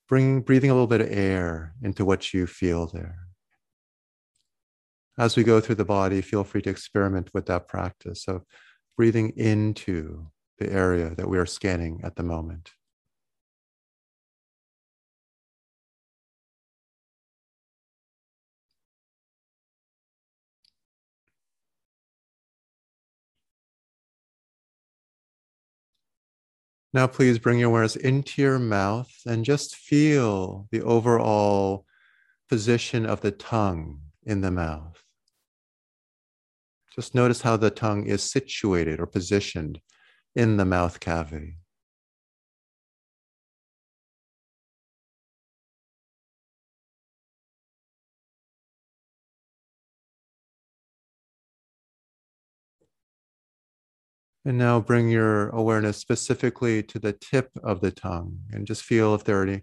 bringing, 0.07 0.43
breathing 0.43 0.69
a 0.69 0.75
little 0.75 0.87
bit 0.87 1.01
of 1.01 1.11
air 1.11 1.73
into 1.83 2.05
what 2.05 2.35
you 2.35 2.47
feel 2.47 2.89
there. 2.89 3.21
As 5.19 5.35
we 5.35 5.45
go 5.45 5.63
through 5.63 5.77
the 5.77 5.87
body, 5.87 6.21
feel 6.21 6.45
free 6.45 6.61
to 6.61 6.69
experiment 6.69 7.31
with 7.33 7.47
that 7.47 7.69
practice 7.69 8.29
of 8.29 8.45
breathing 8.99 9.31
into 9.31 10.27
the 10.59 10.73
area 10.73 11.15
that 11.15 11.29
we 11.29 11.39
are 11.39 11.47
scanning 11.47 12.01
at 12.03 12.17
the 12.17 12.23
moment. 12.23 12.73
Now, 26.95 27.07
please 27.07 27.39
bring 27.39 27.59
your 27.59 27.69
awareness 27.69 27.97
into 27.97 28.41
your 28.41 28.59
mouth 28.59 29.13
and 29.27 29.45
just 29.45 29.77
feel 29.77 30.67
the 30.71 30.83
overall 30.83 31.85
position 32.49 33.05
of 33.05 33.21
the 33.21 33.31
tongue 33.31 34.01
in 34.25 34.41
the 34.41 34.51
mouth. 34.51 34.97
Just 36.95 37.15
notice 37.15 37.43
how 37.43 37.59
the 37.59 37.71
tongue 37.71 38.07
is 38.07 38.23
situated 38.23 39.01
or 39.01 39.07
positioned 39.07 39.81
in 40.39 40.57
the 40.57 40.65
mouth 40.65 41.01
cavity. 41.01 41.59
And 54.45 54.59
now 54.59 54.81
bring 54.81 55.09
your 55.11 55.49
awareness 55.51 55.97
specifically 55.99 56.83
to 56.85 56.99
the 56.99 57.13
tip 57.13 57.51
of 57.63 57.81
the 57.81 57.93
tongue 57.93 58.41
and 58.51 58.67
just 58.67 58.83
feel 58.83 59.15
if 59.15 59.23
there 59.23 59.39
are 59.41 59.47
any 59.47 59.63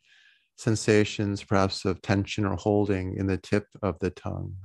sensations, 0.57 1.43
perhaps 1.43 1.85
of 1.85 2.01
tension 2.01 2.45
or 2.45 2.57
holding 2.57 3.15
in 3.17 3.27
the 3.27 3.37
tip 3.37 3.67
of 3.81 3.99
the 3.99 4.11
tongue. 4.11 4.57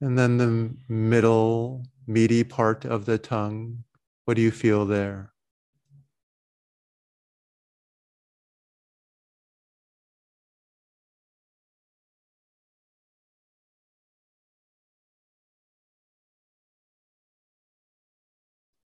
And 0.00 0.18
then 0.18 0.38
the 0.38 0.74
middle, 0.88 1.84
meaty 2.06 2.44
part 2.44 2.86
of 2.86 3.04
the 3.04 3.18
tongue. 3.18 3.84
What 4.24 4.34
do 4.34 4.42
you 4.42 4.50
feel 4.50 4.86
there? 4.86 5.34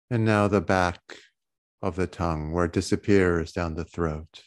And 0.10 0.26
now 0.26 0.50
the 0.50 0.60
back 0.60 1.18
of 1.82 1.96
the 1.96 2.08
tongue, 2.08 2.52
where 2.52 2.66
it 2.66 2.74
disappears 2.74 3.54
down 3.54 3.76
the 3.76 3.86
throat. 3.86 4.44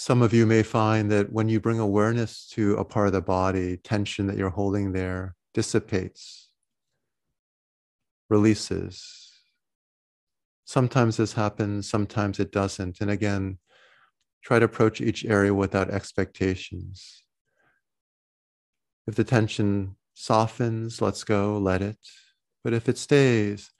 Some 0.00 0.22
of 0.22 0.32
you 0.32 0.46
may 0.46 0.62
find 0.62 1.10
that 1.10 1.32
when 1.32 1.48
you 1.48 1.58
bring 1.58 1.80
awareness 1.80 2.46
to 2.50 2.76
a 2.76 2.84
part 2.84 3.08
of 3.08 3.12
the 3.12 3.20
body, 3.20 3.78
tension 3.78 4.28
that 4.28 4.36
you're 4.36 4.48
holding 4.48 4.92
there 4.92 5.34
dissipates, 5.54 6.50
releases. 8.30 9.32
Sometimes 10.64 11.16
this 11.16 11.32
happens, 11.32 11.90
sometimes 11.90 12.38
it 12.38 12.52
doesn't. 12.52 13.00
And 13.00 13.10
again, 13.10 13.58
try 14.40 14.60
to 14.60 14.66
approach 14.66 15.00
each 15.00 15.24
area 15.24 15.52
without 15.52 15.90
expectations. 15.90 17.24
If 19.08 19.16
the 19.16 19.24
tension 19.24 19.96
softens, 20.14 21.02
let's 21.02 21.24
go, 21.24 21.58
let 21.58 21.82
it. 21.82 21.98
But 22.62 22.72
if 22.72 22.88
it 22.88 22.98
stays, 22.98 23.72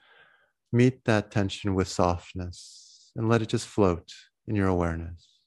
meet 0.72 1.04
that 1.04 1.30
tension 1.30 1.76
with 1.76 1.86
softness 1.86 3.12
and 3.14 3.28
let 3.28 3.40
it 3.40 3.50
just 3.50 3.68
float 3.68 4.12
in 4.48 4.56
your 4.56 4.66
awareness. 4.66 5.37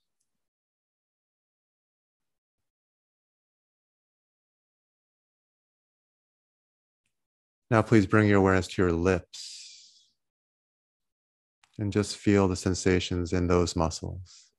Now, 7.71 7.81
please 7.81 8.05
bring 8.05 8.27
your 8.27 8.39
awareness 8.39 8.67
to 8.67 8.81
your 8.81 8.91
lips 8.91 10.03
and 11.79 11.89
just 11.89 12.17
feel 12.17 12.49
the 12.49 12.57
sensations 12.57 13.31
in 13.31 13.47
those 13.47 13.77
muscles. 13.77 14.50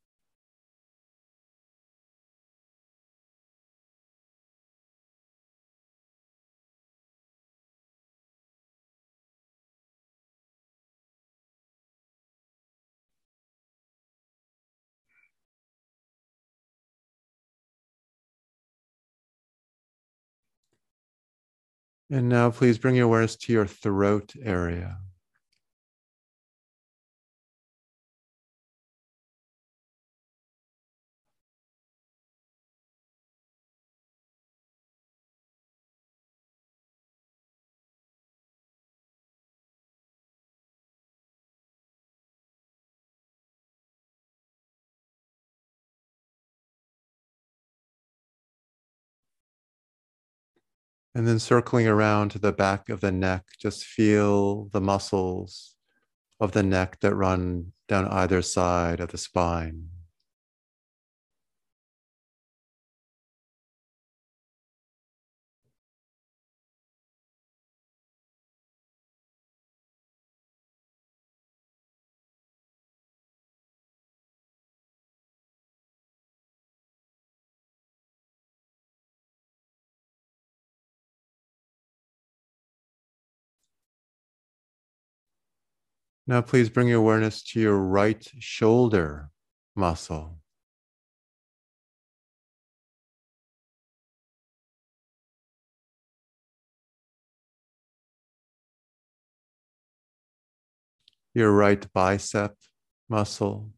And 22.13 22.29
now 22.29 22.51
please 22.51 22.77
bring 22.77 22.95
your 22.95 23.07
awareness 23.07 23.37
to 23.37 23.55
your 23.55 23.67
throat 23.67 24.35
area. 24.43 24.99
And 51.15 51.29
then 51.29 51.39
circling 51.39 51.87
around 51.87 52.31
to 52.31 52.39
the 52.39 52.53
back 52.53 52.89
of 52.89 53.01
the 53.01 53.13
neck, 53.13 53.45
just 53.59 53.85
feel 53.85 54.67
the 54.73 54.81
muscles 54.81 55.77
of 56.41 56.53
the 56.53 56.63
neck 56.63 57.01
that 57.01 57.15
run 57.15 57.73
down 57.87 58.09
either 58.09 58.41
side 58.43 58.99
of 59.01 59.11
the 59.11 59.19
spine. 59.19 59.89
Now, 86.27 86.41
please 86.41 86.71
bring 86.71 86.89
your 86.89 87.01
awareness 87.01 87.43
to 87.43 87.61
your 87.61 87.77
right 87.79 88.25
shoulder 88.39 89.31
muscle. 89.75 90.39
Your 101.35 101.51
right 101.51 101.93
bicep 101.93 102.57
muscle. 103.09 103.73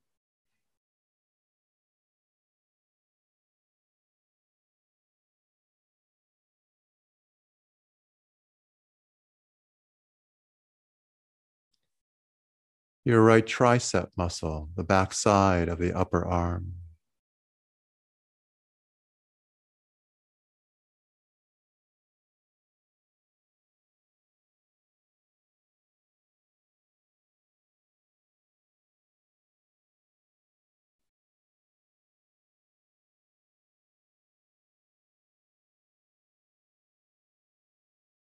Your 13.05 13.23
right 13.23 13.45
tricep 13.45 14.09
muscle, 14.17 14.71
the 14.77 14.85
back 14.85 15.13
side 15.13 15.69
of 15.69 15.79
the 15.79 15.93
upper 15.93 16.25
arm. 16.25 16.73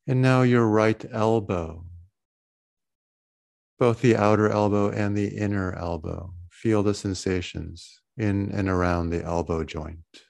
And 0.07 0.23
now 0.23 0.43
your 0.43 0.69
right 0.69 1.05
elbow, 1.11 1.86
both 3.79 4.01
the 4.01 4.17
outer 4.17 4.49
elbow 4.49 4.91
and 4.91 5.17
the 5.17 5.29
inner 5.29 5.73
elbow. 5.73 6.33
Feel 6.51 6.83
the 6.83 6.95
sensations 6.95 8.01
in 8.17 8.51
and 8.51 8.69
around 8.69 9.11
the 9.11 9.23
elbow 9.23 9.65
joint. 9.65 10.26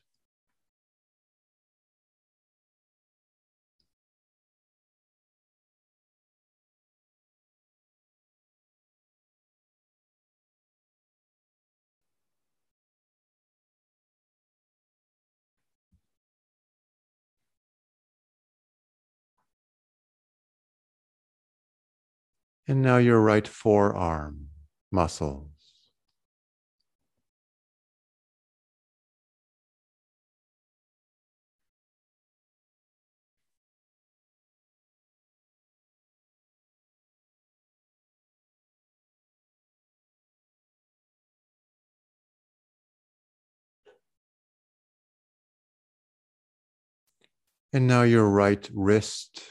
And 22.68 22.80
now 22.80 22.98
your 22.98 23.20
right 23.20 23.48
forearm 23.48 24.50
muscles. 24.92 25.50
And 47.72 47.86
now 47.86 48.02
your 48.02 48.28
right 48.28 48.68
wrist 48.74 49.42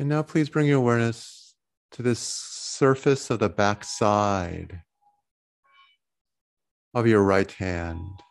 And 0.00 0.08
now 0.08 0.22
please 0.22 0.48
bring 0.48 0.66
your 0.66 0.78
awareness 0.78 1.54
to 1.90 2.02
this 2.02 2.20
surface 2.20 3.28
of 3.28 3.38
the 3.38 3.50
back 3.50 3.84
side 3.84 4.80
of 6.94 7.06
your 7.06 7.22
right 7.22 7.52
hand. 7.52 8.22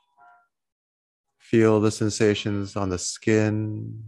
Feel 1.37 1.79
the 1.79 1.91
sensations 1.91 2.75
on 2.75 2.89
the 2.89 2.97
skin 2.97 4.03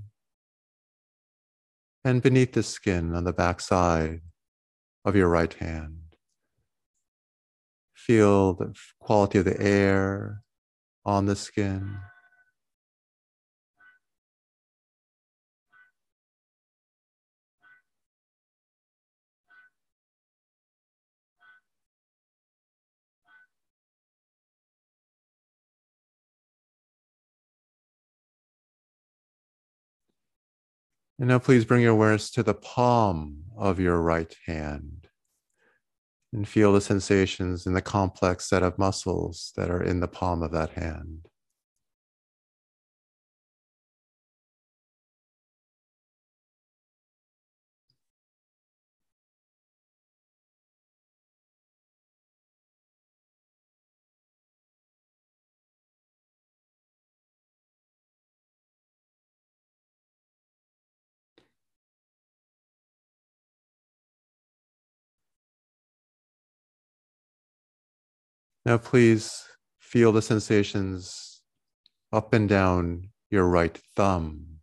and 2.04 2.24
beneath 2.24 2.54
the 2.54 2.64
skin 2.64 3.14
on 3.14 3.26
the 3.26 3.32
back 3.32 3.62
side 3.62 4.22
of 5.06 5.16
your 5.16 5.30
right 5.30 5.54
hand. 5.54 6.16
Feel 7.94 8.54
the 8.56 8.74
quality 9.00 9.38
of 9.38 9.46
the 9.46 9.62
air 9.62 10.42
on 11.06 11.28
the 11.28 11.36
skin. 11.36 12.00
And 31.22 31.28
now 31.28 31.38
please 31.38 31.66
bring 31.66 31.84
your 31.84 31.92
awareness 31.92 32.32
to 32.32 32.42
the 32.42 32.56
palm 32.56 33.44
of 33.56 33.80
your 33.80 34.02
right 34.02 34.36
hand 34.48 35.08
and 36.34 36.48
feel 36.48 36.74
the 36.74 36.82
sensations 36.82 37.68
in 37.68 37.74
the 37.74 37.82
complex 37.82 38.50
set 38.50 38.64
of 38.64 38.80
muscles 38.80 39.54
that 39.56 39.70
are 39.70 39.84
in 39.84 40.00
the 40.00 40.08
palm 40.08 40.42
of 40.42 40.52
that 40.54 40.72
hand. 40.72 41.28
Now, 68.66 68.78
please 68.78 69.44
feel 69.80 70.12
the 70.12 70.22
sensations 70.22 71.42
up 72.14 72.34
and 72.34 72.48
down 72.48 73.10
your 73.30 73.48
right 73.48 73.76
thumb. 73.96 74.60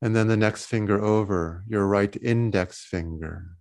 And 0.00 0.16
then 0.16 0.26
the 0.26 0.36
next 0.36 0.66
finger 0.66 1.00
over, 1.00 1.62
your 1.68 1.86
right 1.86 2.16
index 2.20 2.84
finger. 2.84 3.56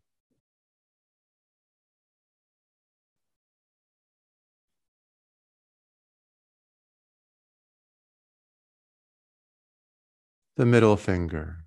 The 10.57 10.65
middle 10.65 10.97
finger. 10.97 11.65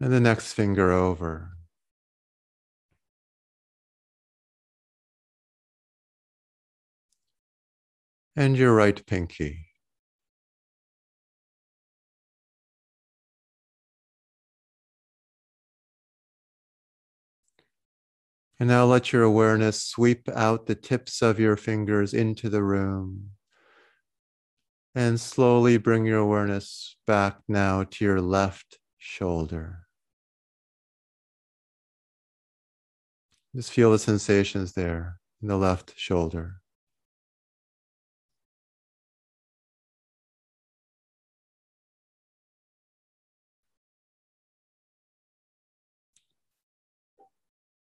And 0.00 0.12
the 0.12 0.20
next 0.20 0.52
finger 0.52 0.90
over. 0.92 1.52
And 8.36 8.56
your 8.56 8.74
right 8.74 9.04
pinky. 9.06 9.63
And 18.60 18.68
now 18.68 18.84
let 18.84 19.12
your 19.12 19.22
awareness 19.22 19.82
sweep 19.82 20.28
out 20.28 20.66
the 20.66 20.74
tips 20.74 21.22
of 21.22 21.40
your 21.40 21.56
fingers 21.56 22.14
into 22.14 22.48
the 22.48 22.62
room. 22.62 23.30
And 24.94 25.20
slowly 25.20 25.76
bring 25.76 26.06
your 26.06 26.20
awareness 26.20 26.96
back 27.06 27.38
now 27.48 27.82
to 27.82 28.04
your 28.04 28.20
left 28.20 28.78
shoulder. 28.96 29.80
Just 33.56 33.72
feel 33.72 33.90
the 33.90 33.98
sensations 33.98 34.72
there 34.72 35.18
in 35.42 35.48
the 35.48 35.56
left 35.56 35.94
shoulder. 35.96 36.60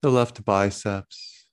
The 0.05 0.11
left 0.11 0.45
biceps. 0.45 1.47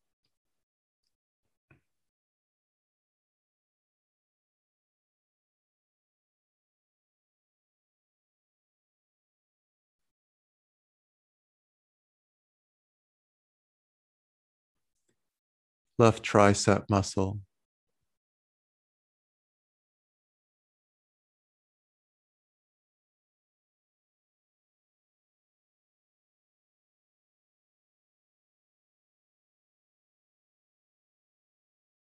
left 15.98 16.22
tricep 16.22 16.90
muscle. 16.90 17.40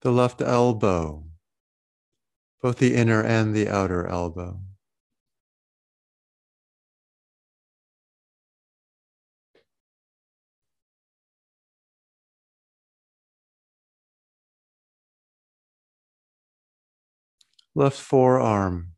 The 0.09 0.15
left 0.15 0.41
elbow, 0.41 1.23
both 2.63 2.79
the 2.79 2.95
inner 2.95 3.21
and 3.21 3.53
the 3.55 3.69
outer 3.69 4.07
elbow. 4.07 4.59
left 17.75 17.99
forearm. 17.99 18.93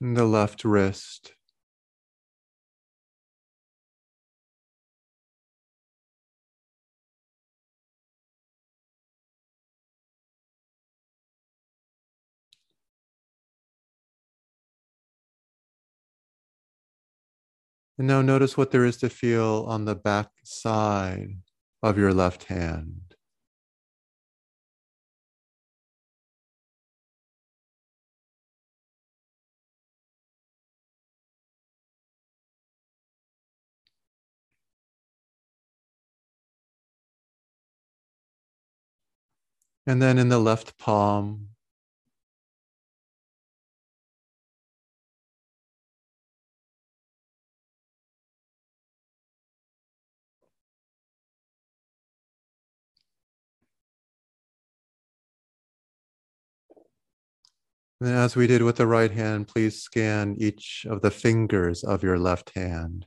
The 0.00 0.24
left 0.24 0.64
wrist. 0.64 1.34
And 17.98 18.06
now 18.06 18.20
notice 18.20 18.56
what 18.56 18.72
there 18.72 18.84
is 18.84 18.98
to 18.98 19.08
feel 19.08 19.64
on 19.68 19.86
the 19.86 19.94
back 19.94 20.30
side 20.44 21.38
of 21.82 21.96
your 21.96 22.12
left 22.12 22.44
hand. 22.44 23.05
And 39.86 40.02
then 40.02 40.18
in 40.18 40.28
the 40.28 40.38
left 40.40 40.78
palm, 40.78 41.50
And 58.00 58.10
as 58.10 58.36
we 58.36 58.46
did 58.46 58.62
with 58.62 58.76
the 58.76 58.86
right 58.86 59.10
hand, 59.10 59.48
please 59.48 59.80
scan 59.80 60.36
each 60.38 60.86
of 60.88 61.00
the 61.00 61.10
fingers 61.10 61.82
of 61.82 62.02
your 62.02 62.18
left 62.18 62.50
hand, 62.54 63.06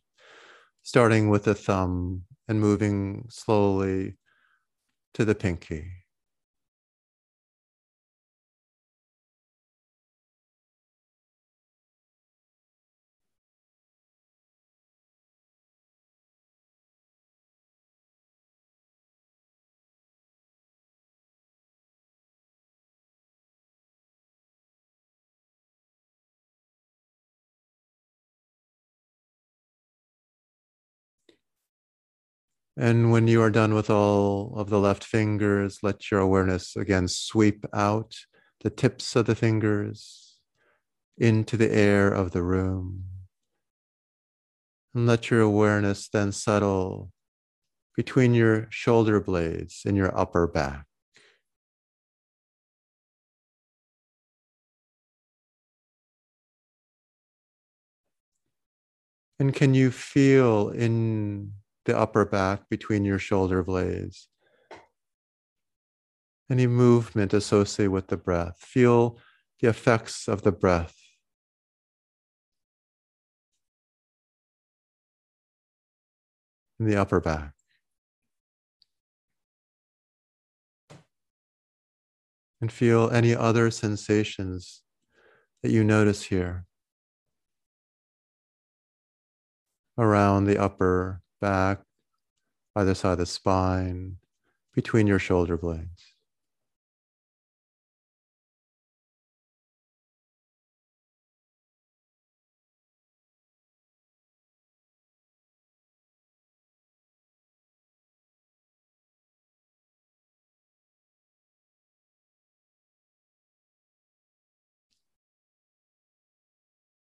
starting 0.81 1.29
with 1.29 1.43
the 1.43 1.53
thumb 1.53 2.23
and 2.47 2.59
moving 2.59 3.25
slowly 3.29 4.17
to 5.13 5.25
the 5.25 5.35
pinky. 5.35 5.98
And 32.81 33.11
when 33.11 33.27
you 33.27 33.41
are 33.41 33.49
done 33.51 33.73
with 33.73 33.89
all 33.89 34.53
of 34.55 34.69
the 34.69 34.79
left 34.79 35.03
fingers, 35.03 35.79
let 35.83 36.09
your 36.09 36.21
awareness 36.21 36.77
again 36.77 37.09
sweep 37.09 37.65
out 37.73 38.15
the 38.61 38.69
tips 38.69 39.17
of 39.17 39.25
the 39.25 39.35
fingers 39.35 40.37
into 41.17 41.57
the 41.57 41.69
air 41.69 42.07
of 42.09 42.31
the 42.31 42.41
room. 42.41 43.03
And 44.95 45.05
let 45.05 45.29
your 45.29 45.41
awareness 45.41 46.07
then 46.07 46.31
settle 46.31 47.11
between 47.97 48.33
your 48.33 48.67
shoulder 48.69 49.19
blades 49.19 49.81
and 49.85 49.97
your 49.97 50.17
upper 50.17 50.47
back. 50.47 50.85
And 59.37 59.53
can 59.53 59.73
you 59.73 59.91
feel 59.91 60.69
in 60.69 61.58
the 61.89 61.97
upper 61.97 62.23
back 62.23 62.69
between 62.69 63.04
your 63.04 63.17
shoulder 63.17 63.63
blades. 63.63 64.28
Any 66.52 66.67
movement 66.67 67.34
associated 67.34 67.89
with 67.91 68.08
the 68.08 68.17
breath. 68.17 68.60
Feel 68.60 69.17
the 69.60 69.69
effects 69.69 70.28
of 70.28 70.43
the 70.43 70.52
breath. 70.52 70.95
In 76.80 76.86
the 76.86 76.95
upper 76.95 77.19
back. 77.19 77.54
And 82.62 82.71
feel 82.71 83.10
any 83.10 83.34
other 83.34 83.71
sensations 83.71 84.84
that 85.63 85.71
you 85.71 85.84
notice 85.84 86.21
here 86.21 86.65
around 89.97 90.45
the 90.45 90.58
upper 90.58 91.23
back, 91.39 91.82
either 92.75 92.93
side 92.93 93.13
of 93.13 93.17
the 93.19 93.25
spine, 93.25 94.17
between 94.73 95.08
your 95.08 95.19
shoulder 95.19 95.58
blades. 95.58 96.13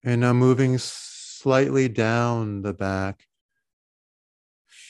And 0.05 0.21
now 0.23 0.33
moving 0.33 0.79
slightly 0.79 1.89
down 1.89 2.63
the 2.63 2.73
back, 2.73 3.29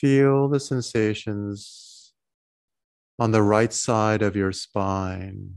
feel 0.03 0.49
the 0.49 0.59
sensations 0.59 2.11
on 3.17 3.31
the 3.31 3.41
right 3.41 3.71
side 3.71 4.21
of 4.21 4.35
your 4.35 4.51
spine 4.51 5.55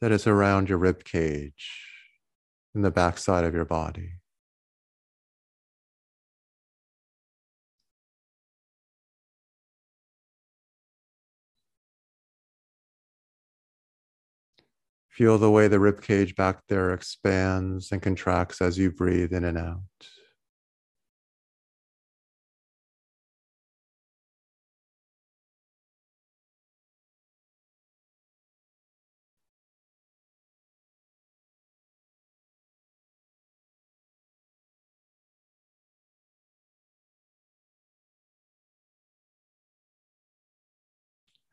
that 0.00 0.10
is 0.10 0.26
around 0.26 0.66
your 0.66 0.78
rib 0.78 1.04
cage 1.04 1.82
in 2.74 2.80
the 2.80 2.90
back 2.90 3.18
side 3.18 3.44
of 3.44 3.52
your 3.52 3.66
body. 3.66 4.12
Feel 15.10 15.36
the 15.36 15.50
way 15.50 15.68
the 15.68 15.78
rib 15.78 16.00
cage 16.00 16.34
back 16.34 16.62
there 16.70 16.94
expands 16.94 17.92
and 17.92 18.00
contracts 18.00 18.62
as 18.62 18.78
you 18.78 18.90
breathe 18.90 19.34
in 19.34 19.44
and 19.44 19.58
out. 19.58 20.15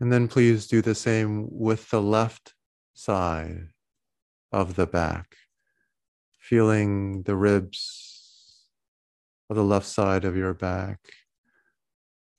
And 0.03 0.11
then 0.11 0.27
please 0.27 0.67
do 0.67 0.81
the 0.81 0.95
same 0.95 1.47
with 1.49 1.89
the 1.89 2.01
left 2.01 2.55
side 2.93 3.69
of 4.51 4.75
the 4.75 4.85
back, 4.85 5.37
feeling 6.37 7.23
the 7.23 7.37
ribs 7.37 8.65
of 9.49 9.55
the 9.55 9.63
left 9.63 9.85
side 9.85 10.25
of 10.25 10.35
your 10.35 10.53
back 10.53 10.99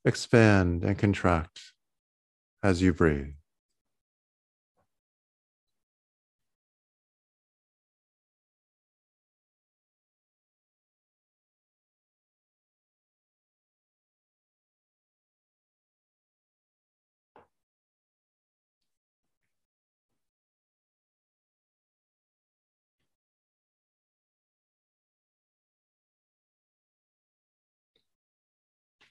expand 0.04 0.84
and 0.84 0.98
contract 0.98 1.72
as 2.62 2.82
you 2.82 2.92
breathe. 2.92 3.32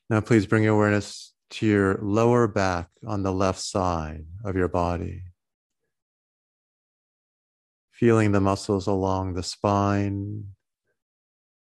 Now, 0.10 0.22
please 0.22 0.46
bring 0.46 0.64
your 0.64 0.76
awareness 0.76 1.34
to 1.52 1.66
your 1.66 2.00
lower 2.02 2.48
back 2.48 2.90
on 3.06 3.24
the 3.24 3.32
left 3.32 3.60
side 3.60 4.26
of 4.44 4.56
your 4.56 4.68
body. 4.68 5.24
Feeling 7.92 8.32
the 8.32 8.42
muscles 8.42 8.88
along 8.88 9.34
the 9.34 9.44
spine, 9.44 10.46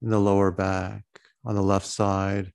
in 0.01 0.09
the 0.09 0.19
lower 0.19 0.51
back, 0.51 1.03
on 1.43 1.55
the 1.55 1.63
left 1.63 1.85
side, 1.85 2.53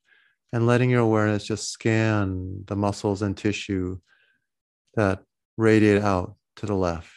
and 0.52 0.66
letting 0.66 0.90
your 0.90 1.00
awareness 1.00 1.44
just 1.44 1.68
scan 1.68 2.64
the 2.66 2.76
muscles 2.76 3.20
and 3.20 3.36
tissue 3.36 3.98
that 4.94 5.22
radiate 5.56 6.02
out 6.02 6.36
to 6.56 6.66
the 6.66 6.74
left. 6.74 7.10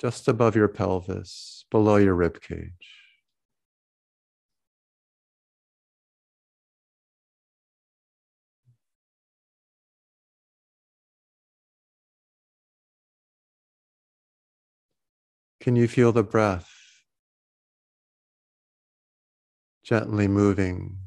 Just 0.00 0.28
above 0.28 0.56
your 0.56 0.68
pelvis, 0.68 1.64
below 1.70 1.96
your 1.96 2.14
rib 2.14 2.40
cage. 2.40 3.03
Can 15.64 15.76
you 15.76 15.88
feel 15.88 16.12
the 16.12 16.22
breath 16.22 16.70
gently 19.82 20.28
moving 20.28 20.98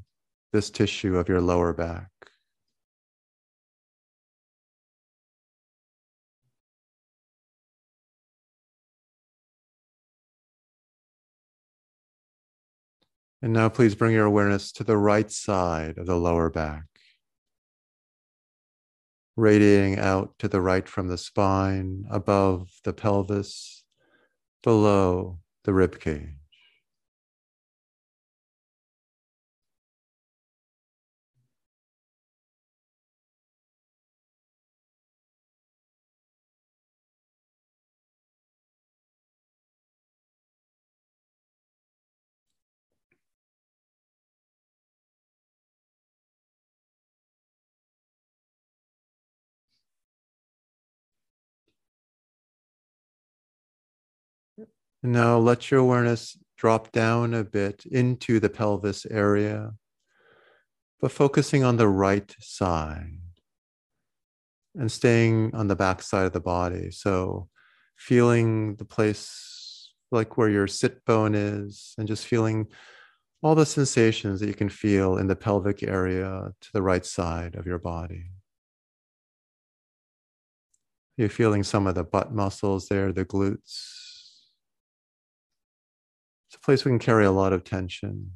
this 0.51 0.71
tissue 0.71 1.15
of 1.15 1.29
your 1.29 1.41
lower 1.41 1.73
back? 1.73 2.09
And 13.43 13.53
now 13.53 13.69
please 13.69 13.93
bring 13.93 14.15
your 14.15 14.25
awareness 14.25 14.71
to 14.71 14.83
the 14.83 14.97
right 14.97 15.29
side 15.29 15.99
of 15.99 16.07
the 16.07 16.17
lower 16.17 16.49
back, 16.49 16.85
radiating 19.35 19.99
out 19.99 20.33
to 20.39 20.47
the 20.47 20.61
right 20.61 20.89
from 20.89 21.09
the 21.09 21.19
spine, 21.19 22.05
above 22.09 22.71
the 22.83 22.93
pelvis, 22.93 23.76
below 24.63 25.39
the 25.63 25.73
rib 25.73 25.99
now 55.03 55.37
let 55.37 55.69
your 55.69 55.79
awareness 55.79 56.37
drop 56.57 56.91
down 56.91 57.33
a 57.33 57.43
bit 57.43 57.85
into 57.85 58.39
the 58.39 58.49
pelvis 58.49 59.05
area, 59.05 59.73
but 60.99 61.11
focusing 61.11 61.63
on 61.63 61.77
the 61.77 61.87
right 61.87 62.35
side 62.39 63.19
and 64.75 64.91
staying 64.91 65.53
on 65.53 65.67
the 65.67 65.75
back 65.75 66.01
side 66.01 66.25
of 66.25 66.33
the 66.33 66.39
body. 66.39 66.91
So 66.91 67.47
feeling 67.95 68.75
the 68.75 68.85
place 68.85 69.91
like 70.11 70.37
where 70.37 70.49
your 70.49 70.67
sit 70.67 71.03
bone 71.05 71.35
is 71.35 71.93
and 71.97 72.07
just 72.07 72.25
feeling 72.25 72.67
all 73.43 73.55
the 73.55 73.65
sensations 73.65 74.39
that 74.39 74.47
you 74.47 74.53
can 74.53 74.69
feel 74.69 75.17
in 75.17 75.27
the 75.27 75.35
pelvic 75.35 75.83
area 75.83 76.51
to 76.59 76.69
the 76.73 76.81
right 76.81 77.05
side 77.05 77.55
of 77.55 77.67
your 77.67 77.77
body. 77.77 78.31
You're 81.17 81.29
feeling 81.29 81.63
some 81.63 81.87
of 81.87 81.95
the 81.95 82.03
butt 82.03 82.31
muscles 82.31 82.87
there, 82.87 83.11
the 83.11 83.25
glutes, 83.25 83.96
it's 86.47 86.55
a 86.55 86.59
place 86.59 86.85
we 86.85 86.91
can 86.91 86.99
carry 86.99 87.25
a 87.25 87.31
lot 87.31 87.53
of 87.53 87.63
tension. 87.63 88.31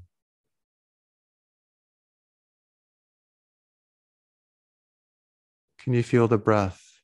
Can 5.80 5.93
you 5.93 6.03
feel 6.03 6.28
the 6.28 6.38
breath 6.38 7.01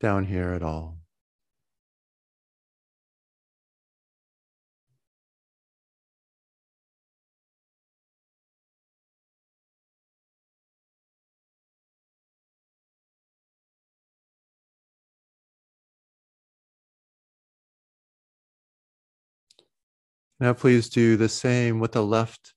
down 0.00 0.24
here 0.26 0.52
at 0.52 0.62
all? 0.62 0.95
Now, 20.38 20.52
please 20.52 20.90
do 20.90 21.16
the 21.16 21.30
same 21.30 21.80
with 21.80 21.92
the 21.92 22.04
left 22.04 22.52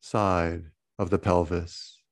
side 0.00 0.64
of 0.98 1.10
the 1.10 1.18
pelvis. 1.18 2.02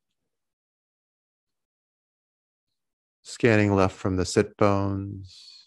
Scanning 3.23 3.75
left 3.75 3.97
from 3.97 4.17
the 4.17 4.25
sit 4.25 4.57
bones, 4.57 5.67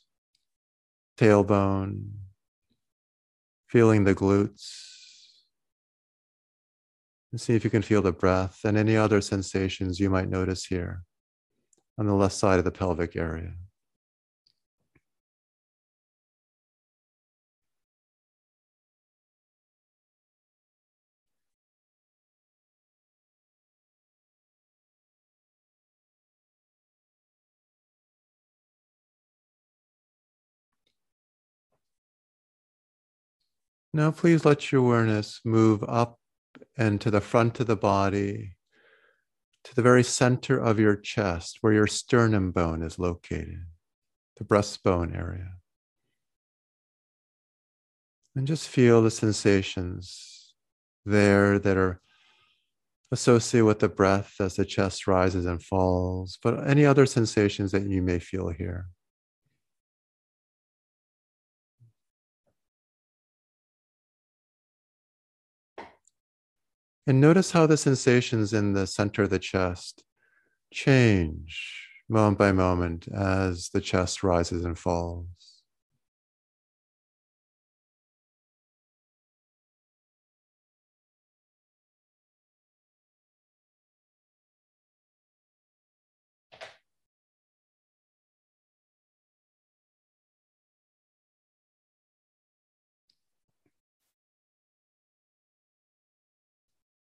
tailbone, 1.17 2.11
feeling 3.67 4.05
the 4.05 4.15
glutes. 4.15 4.86
And 7.32 7.41
see 7.41 7.55
if 7.55 7.63
you 7.63 7.70
can 7.70 7.82
feel 7.82 8.01
the 8.01 8.13
breath 8.13 8.61
and 8.63 8.78
any 8.78 8.95
other 8.95 9.20
sensations 9.22 9.99
you 9.99 10.09
might 10.09 10.30
notice 10.30 10.65
here 10.65 11.03
on 11.97 12.07
the 12.07 12.15
left 12.15 12.34
side 12.34 12.57
of 12.57 12.65
the 12.65 12.72
pelvic 12.72 13.15
area. 13.17 13.53
Now, 33.93 34.11
please 34.11 34.45
let 34.45 34.71
your 34.71 34.81
awareness 34.81 35.41
move 35.43 35.83
up 35.87 36.19
and 36.77 37.01
to 37.01 37.09
the 37.09 37.21
front 37.21 37.59
of 37.59 37.67
the 37.67 37.75
body, 37.75 38.55
to 39.63 39.75
the 39.75 39.81
very 39.81 40.03
center 40.03 40.59
of 40.59 40.79
your 40.79 40.95
chest, 40.95 41.57
where 41.61 41.73
your 41.73 41.87
sternum 41.87 42.51
bone 42.51 42.83
is 42.83 42.99
located, 42.99 43.65
the 44.37 44.43
breastbone 44.43 45.15
area. 45.15 45.53
And 48.35 48.45
just 48.45 48.69
feel 48.69 49.01
the 49.01 49.11
sensations 49.11 50.53
there 51.03 51.57
that 51.57 51.75
are 51.75 51.99
associated 53.11 53.65
with 53.65 53.79
the 53.79 53.89
breath 53.89 54.35
as 54.39 54.55
the 54.55 54.65
chest 54.65 55.07
rises 55.07 55.45
and 55.47 55.63
falls, 55.63 56.37
but 56.43 56.67
any 56.67 56.85
other 56.85 57.07
sensations 57.07 57.71
that 57.71 57.87
you 57.87 58.03
may 58.03 58.19
feel 58.19 58.49
here. 58.49 58.87
And 67.10 67.20
notice 67.20 67.49
how 67.49 67.66
the 67.66 67.76
sensations 67.76 68.53
in 68.53 68.74
the 68.74 68.86
center 68.86 69.24
of 69.24 69.32
the 69.32 69.39
chest 69.39 70.03
change 70.72 71.88
moment 72.07 72.38
by 72.38 72.51
moment 72.51 73.07
as 73.07 73.70
the 73.70 73.82
chest 73.82 74.22
rises 74.22 74.64
and 74.64 74.78
falls. 74.78 75.26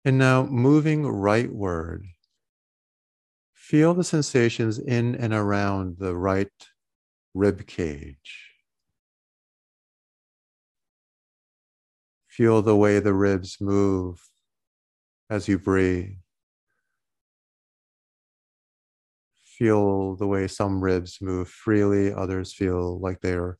And 0.04 0.18
now 0.18 0.44
moving 0.44 1.02
rightward, 1.02 2.02
feel 3.54 3.94
the 3.94 4.04
sensations 4.04 4.78
in 4.78 5.14
and 5.14 5.32
around 5.32 5.96
the 5.98 6.14
right 6.14 6.52
rib 7.34 7.66
cage. 7.66 8.50
Feel 12.28 12.60
the 12.60 12.76
way 12.76 13.00
the 13.00 13.14
ribs 13.14 13.60
move 13.60 14.28
as 15.30 15.48
you 15.48 15.58
breathe. 15.58 16.16
Feel 19.44 20.16
the 20.16 20.26
way 20.26 20.48
some 20.48 20.82
ribs 20.82 21.18
move 21.20 21.48
freely, 21.48 22.12
others 22.12 22.52
feel 22.52 22.98
like 22.98 23.20
they're 23.20 23.58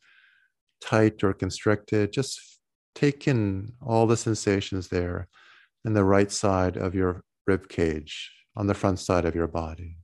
tight 0.81 1.25
or 1.25 1.33
constricted. 1.33 2.13
Just 2.13 2.61
take 2.95 3.29
in 3.29 3.75
all 3.81 4.07
the 4.07 4.17
sensations 4.17 4.89
there 4.89 5.29
and 5.85 5.95
the 5.95 6.05
right 6.05 6.33
side 6.33 6.77
of 6.77 6.95
your 6.95 7.23
rib 7.47 7.69
cage 7.69 8.33
on 8.57 8.67
the 8.67 8.75
front 8.75 8.99
side 8.99 9.25
of 9.25 9.35
your 9.35 9.49
body. 9.49 9.97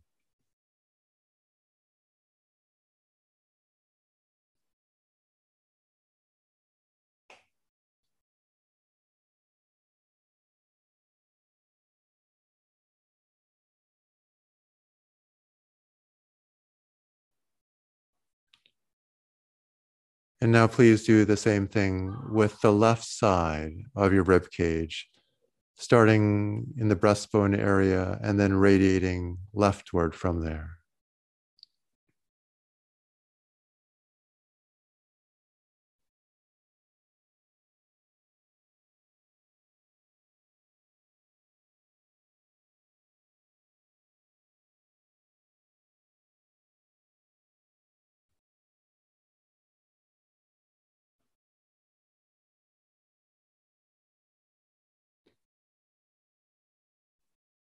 And 20.43 20.53
now 20.53 20.67
please 20.67 21.05
do 21.05 21.27
the 21.27 21.37
same 21.37 21.67
thing 21.67 22.17
with 22.31 22.59
the 22.63 22.73
left 22.73 23.05
side 23.05 23.75
of 23.95 24.13
your 24.13 24.23
rib 24.23 24.51
cage 24.51 25.07
starting 25.81 26.67
in 26.77 26.89
the 26.89 26.97
breastbone 26.97 27.59
area 27.59 28.21
and 28.23 28.39
then 28.39 28.53
radiating 28.53 29.39
leftward 29.55 30.15
from 30.15 30.45
there. 30.45 30.80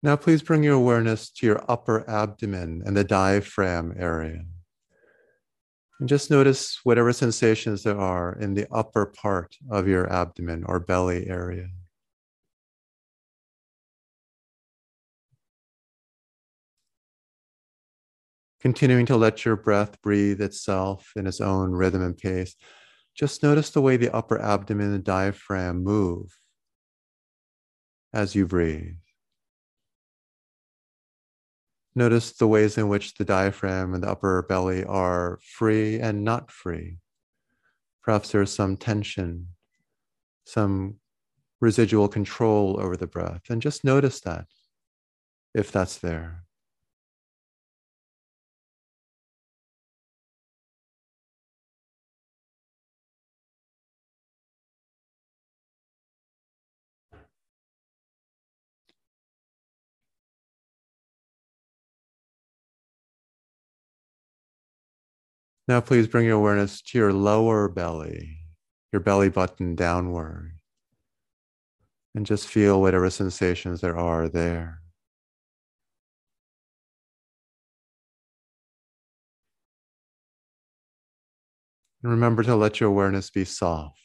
Now, 0.05 0.17
please 0.17 0.43
bring 0.43 0.63
your 0.63 0.75
awareness 0.75 1.31
to 1.31 1.47
your 1.47 1.65
upper 1.67 2.07
abdomen 2.07 2.83
and 2.85 2.95
the 2.95 3.05
diaphragm 3.05 3.95
area. 3.99 4.45
And 5.99 6.07
just 6.07 6.31
notice 6.31 6.79
whatever 6.85 7.11
sensations 7.15 7.85
there 7.85 7.99
are 7.99 8.39
in 8.39 8.53
the 8.53 8.67
upper 8.71 9.07
part 9.07 9.57
of 9.71 9.89
your 9.89 10.13
abdomen 10.13 10.65
or 10.67 10.79
belly 10.79 11.27
area. 11.27 11.69
Continuing 18.61 19.07
to 19.07 19.17
let 19.17 19.47
your 19.47 19.57
breath 19.57 20.03
breathe 20.03 20.43
itself 20.43 21.13
in 21.17 21.27
its 21.27 21.41
own 21.41 21.71
rhythm 21.71 22.03
and 22.03 22.19
pace. 22.19 22.57
Just 23.15 23.43
notice 23.43 23.71
the 23.71 23.81
way 23.81 23.97
the 23.97 24.15
upper 24.15 24.39
abdomen 24.39 24.93
and 24.93 25.03
diaphragm 25.03 25.83
move 25.83 26.39
as 28.13 28.35
you 28.35 28.47
breathe. 28.47 28.97
Notice 31.97 32.33
the 32.33 32.49
ways 32.49 32.77
in 32.77 32.89
which 32.89 33.15
the 33.15 33.25
diaphragm 33.25 33.95
and 33.95 34.03
the 34.03 34.11
upper 34.11 34.43
belly 34.43 34.85
are 34.85 35.39
free 35.43 36.01
and 36.01 36.25
not 36.25 36.51
free. 36.51 36.99
Perhaps 38.03 38.33
there's 38.33 38.53
some 38.53 38.77
tension, 38.77 39.49
some 40.45 40.97
residual 41.61 42.09
control 42.09 42.79
over 42.81 42.97
the 42.97 43.07
breath, 43.07 43.43
and 43.49 43.63
just 43.63 43.85
notice 43.85 44.21
that 44.21 44.47
if 45.55 45.71
that's 45.71 45.99
there. 45.99 46.44
Now, 65.67 65.81
please 65.81 66.07
bring 66.07 66.27
your 66.27 66.37
awareness 66.37 66.83
to 66.83 66.99
your 66.99 67.13
lower 67.13 67.69
belly, 67.69 68.39
your 68.93 69.01
belly 69.01 69.31
button 69.31 69.75
downward, 69.75 70.59
and 72.15 72.27
just 72.27 72.47
feel 72.47 72.81
whatever 72.81 73.09
sensations 73.09 73.81
there 73.81 73.97
are 73.97 74.29
there. 74.29 74.83
And 82.03 82.13
remember 82.13 82.43
to 82.43 82.55
let 82.55 82.81
your 82.81 82.91
awareness 82.91 83.31
be 83.31 83.47
soft. 83.47 84.04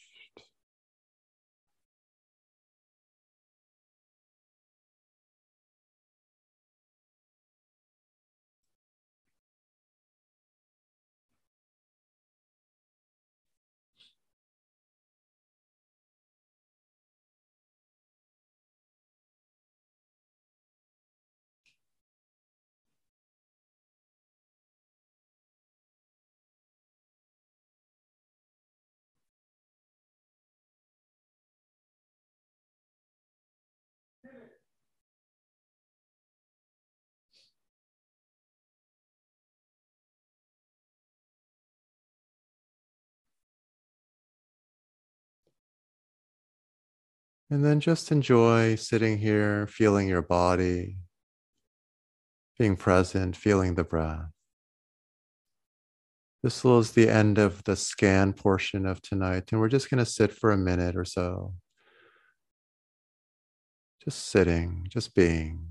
And 47.50 47.64
then 47.64 47.80
just 47.80 48.12
enjoy 48.12 48.76
sitting 48.76 49.18
here, 49.18 49.66
feeling 49.66 50.08
your 50.08 50.22
body, 50.22 50.98
being 52.56 52.76
present, 52.76 53.34
feeling 53.34 53.74
the 53.74 53.82
breath. 53.82 54.30
This 56.44 56.64
is 56.64 56.92
the 56.92 57.08
end 57.08 57.38
of 57.38 57.64
the 57.64 57.74
scan 57.74 58.32
portion 58.34 58.86
of 58.86 59.02
tonight, 59.02 59.50
and 59.50 59.60
we're 59.60 59.68
just 59.68 59.90
going 59.90 59.98
to 59.98 60.10
sit 60.10 60.32
for 60.32 60.52
a 60.52 60.56
minute 60.56 60.96
or 60.96 61.04
so. 61.04 61.54
Just 64.04 64.28
sitting, 64.28 64.86
just 64.88 65.14
being. 65.14 65.70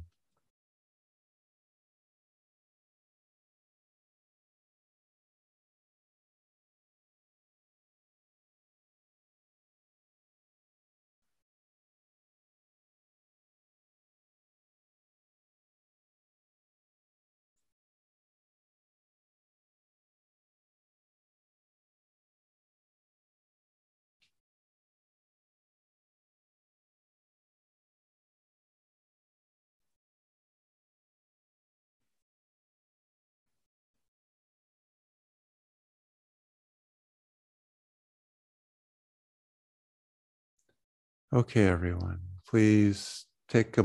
Okay, 41.32 41.68
everyone, 41.68 42.22
please 42.48 43.28
take 43.48 43.78
a 43.78 43.84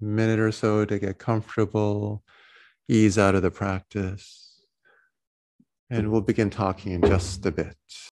minute 0.00 0.38
or 0.38 0.50
so 0.50 0.86
to 0.86 0.98
get 0.98 1.18
comfortable, 1.18 2.24
ease 2.88 3.18
out 3.18 3.34
of 3.34 3.42
the 3.42 3.50
practice, 3.50 4.62
and 5.90 6.10
we'll 6.10 6.22
begin 6.22 6.48
talking 6.48 6.92
in 6.92 7.02
just 7.02 7.44
a 7.44 7.50
bit. 7.52 7.76